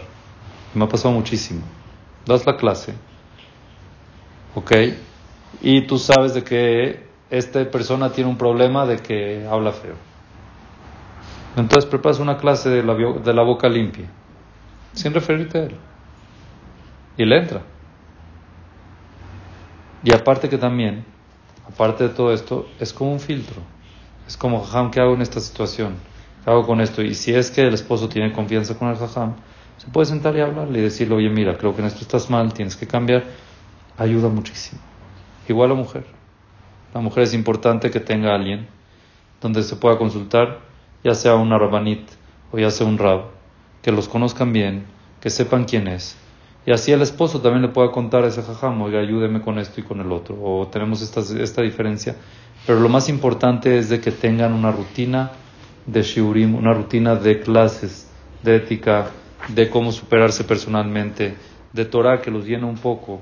[0.74, 1.60] me ha pasado muchísimo.
[2.26, 2.94] Das la clase,
[4.54, 4.72] ¿ok?
[5.60, 9.94] Y tú sabes de que esta persona tiene un problema de que habla feo.
[11.56, 14.04] Entonces preparas una clase de la, de la boca limpia,
[14.92, 15.76] sin referirte a él.
[17.16, 17.62] Y le entra.
[20.04, 21.06] Y aparte que también,
[21.66, 23.62] aparte de todo esto, es como un filtro.
[24.26, 25.94] Es como, jajam, ¿qué hago en esta situación?
[26.44, 27.00] ¿Qué hago con esto?
[27.00, 29.36] Y si es que el esposo tiene confianza con el jajam,
[29.78, 32.52] se puede sentar y hablarle y decirle, oye, mira, creo que en esto estás mal,
[32.52, 33.24] tienes que cambiar.
[33.96, 34.82] Ayuda muchísimo.
[35.48, 36.21] Igual la mujer.
[36.94, 38.66] La mujer es importante que tenga alguien
[39.40, 40.60] donde se pueda consultar,
[41.02, 42.08] ya sea una rabanit
[42.52, 43.22] o ya sea un rab,
[43.82, 44.84] que los conozcan bien,
[45.20, 46.16] que sepan quién es,
[46.64, 49.80] y así el esposo también le pueda contar a ese jajam, oiga, ayúdeme con esto
[49.80, 50.36] y con el otro.
[50.40, 52.14] O tenemos esta, esta diferencia.
[52.66, 55.32] Pero lo más importante es de que tengan una rutina
[55.86, 58.08] de shiurim, una rutina de clases,
[58.44, 59.10] de ética,
[59.48, 61.34] de cómo superarse personalmente,
[61.72, 63.20] de Torah que los llene un poco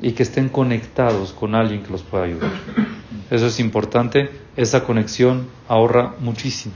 [0.00, 2.50] y que estén conectados con alguien que los pueda ayudar.
[3.30, 4.30] Eso es importante.
[4.56, 6.74] Esa conexión ahorra muchísimo,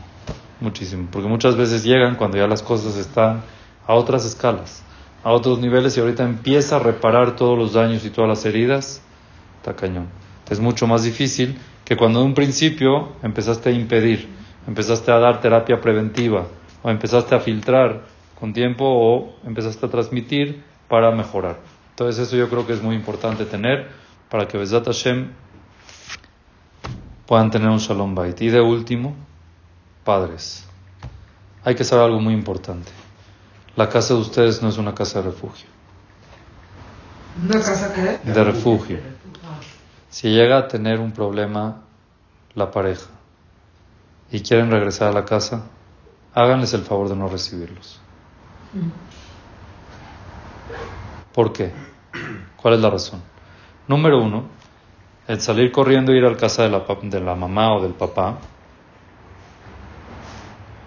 [0.61, 1.09] muchísimo.
[1.11, 3.43] Porque muchas veces llegan cuando ya las cosas están
[3.87, 4.83] a otras escalas
[5.23, 9.03] a otros niveles y ahorita empieza a reparar todos los daños y todas las heridas,
[9.57, 10.09] está cañón.
[10.49, 14.29] Es mucho más difícil que cuando en un principio empezaste a impedir,
[14.67, 16.47] empezaste a dar terapia preventiva,
[16.83, 18.03] o empezaste a filtrar
[18.39, 21.59] con tiempo, o empezaste a transmitir para mejorar.
[22.01, 23.91] Entonces eso yo creo que es muy importante tener
[24.31, 25.33] para que Besat Hashem
[27.27, 28.41] puedan tener un Shalom Bait.
[28.41, 29.15] Y de último,
[30.03, 30.65] padres.
[31.63, 32.91] Hay que saber algo muy importante.
[33.77, 35.69] La casa de ustedes no es una casa de refugio.
[37.45, 38.31] ¿Una casa qué?
[38.33, 38.99] De refugio.
[40.09, 41.83] Si llega a tener un problema
[42.55, 43.11] la pareja
[44.33, 45.67] y quieren regresar a la casa,
[46.33, 48.01] háganles el favor de no recibirlos.
[51.35, 51.90] ¿Por qué?
[52.61, 53.23] ¿Cuál es la razón?
[53.89, 54.45] Número uno,
[55.27, 57.95] el salir corriendo e ir a la casa de la, de la mamá o del
[57.95, 58.39] papá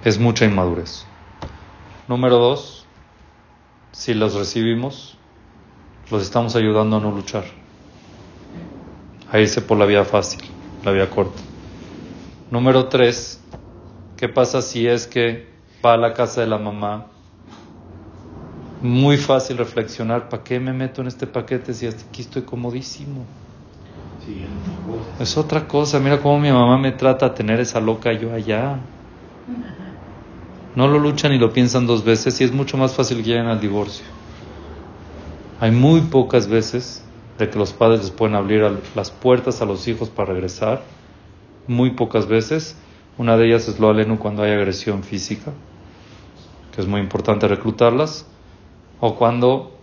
[0.04, 1.08] es mucha inmadurez.
[2.08, 2.86] Número dos,
[3.92, 5.18] si los recibimos,
[6.12, 7.46] los estamos ayudando a no luchar,
[9.32, 10.42] a irse por la vía fácil,
[10.84, 11.42] la vía corta.
[12.52, 13.42] Número tres,
[14.18, 15.52] ¿qué pasa si es que
[15.84, 17.13] va a la casa de la mamá?
[18.84, 23.26] Muy fácil reflexionar, ¿para qué me meto en este paquete si hasta aquí estoy comodísimo?
[25.22, 28.78] es otra cosa, mira cómo mi mamá me trata a tener esa loca yo allá.
[30.76, 33.46] No lo luchan y lo piensan dos veces y es mucho más fácil que lleguen
[33.46, 34.06] al divorcio.
[35.62, 37.06] Hay muy pocas veces
[37.40, 40.82] de que los padres les pueden abrir las puertas a los hijos para regresar.
[41.68, 42.76] Muy pocas veces.
[43.18, 45.54] Una de ellas es lo aleno cuando hay agresión física,
[46.76, 48.26] que es muy importante reclutarlas.
[49.06, 49.74] O cuando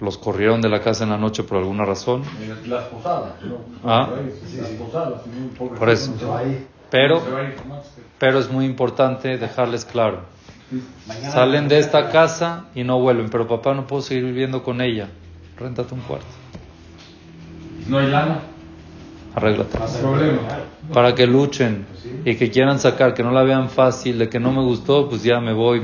[0.00, 2.24] los corrieron de la casa en la noche por alguna razón.
[2.66, 3.56] Las posadas, ¿no?
[3.82, 4.06] ¿Ah?
[4.54, 5.22] Las posadas,
[5.56, 6.12] por eso.
[6.90, 7.22] Pero,
[8.18, 10.24] pero es muy importante dejarles claro.
[11.32, 15.08] Salen de esta casa y no vuelven, pero papá no puedo seguir viviendo con ella.
[15.56, 16.26] Réntate un cuarto.
[17.88, 18.40] ¿No hay lana?
[19.36, 19.78] Arréglate.
[20.92, 21.86] Para que luchen
[22.26, 25.22] y que quieran sacar, que no la vean fácil, de que no me gustó, pues
[25.22, 25.80] ya me voy.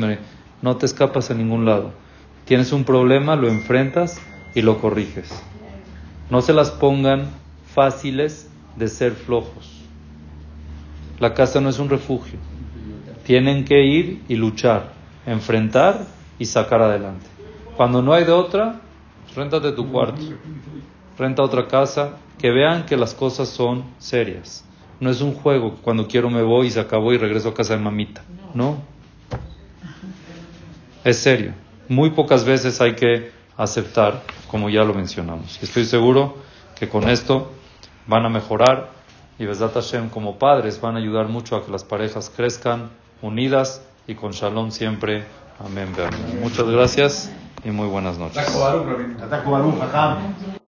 [0.60, 2.04] No te escapas a ningún lado.
[2.46, 4.20] Tienes un problema, lo enfrentas
[4.54, 5.30] y lo corriges.
[6.30, 7.28] No se las pongan
[7.74, 9.80] fáciles de ser flojos.
[11.18, 12.38] La casa no es un refugio.
[13.24, 14.92] Tienen que ir y luchar,
[15.26, 16.06] enfrentar
[16.38, 17.26] y sacar adelante.
[17.76, 18.80] Cuando no hay de otra,
[19.34, 20.22] réntate tu cuarto,
[21.18, 24.64] renta otra casa, que vean que las cosas son serias.
[25.00, 27.76] No es un juego, cuando quiero me voy y se acabó y regreso a casa
[27.76, 28.22] de mamita.
[28.54, 28.76] No.
[31.02, 31.65] Es serio.
[31.88, 35.62] Muy pocas veces hay que aceptar, como ya lo mencionamos.
[35.62, 36.36] Estoy seguro
[36.78, 37.52] que con esto
[38.06, 38.90] van a mejorar
[39.38, 42.90] y Besdat Hashem como padres van a ayudar mucho a que las parejas crezcan
[43.22, 45.24] unidas y con shalom siempre.
[45.58, 45.88] Amén.
[46.42, 47.30] Muchas gracias
[47.64, 48.46] y muy buenas noches.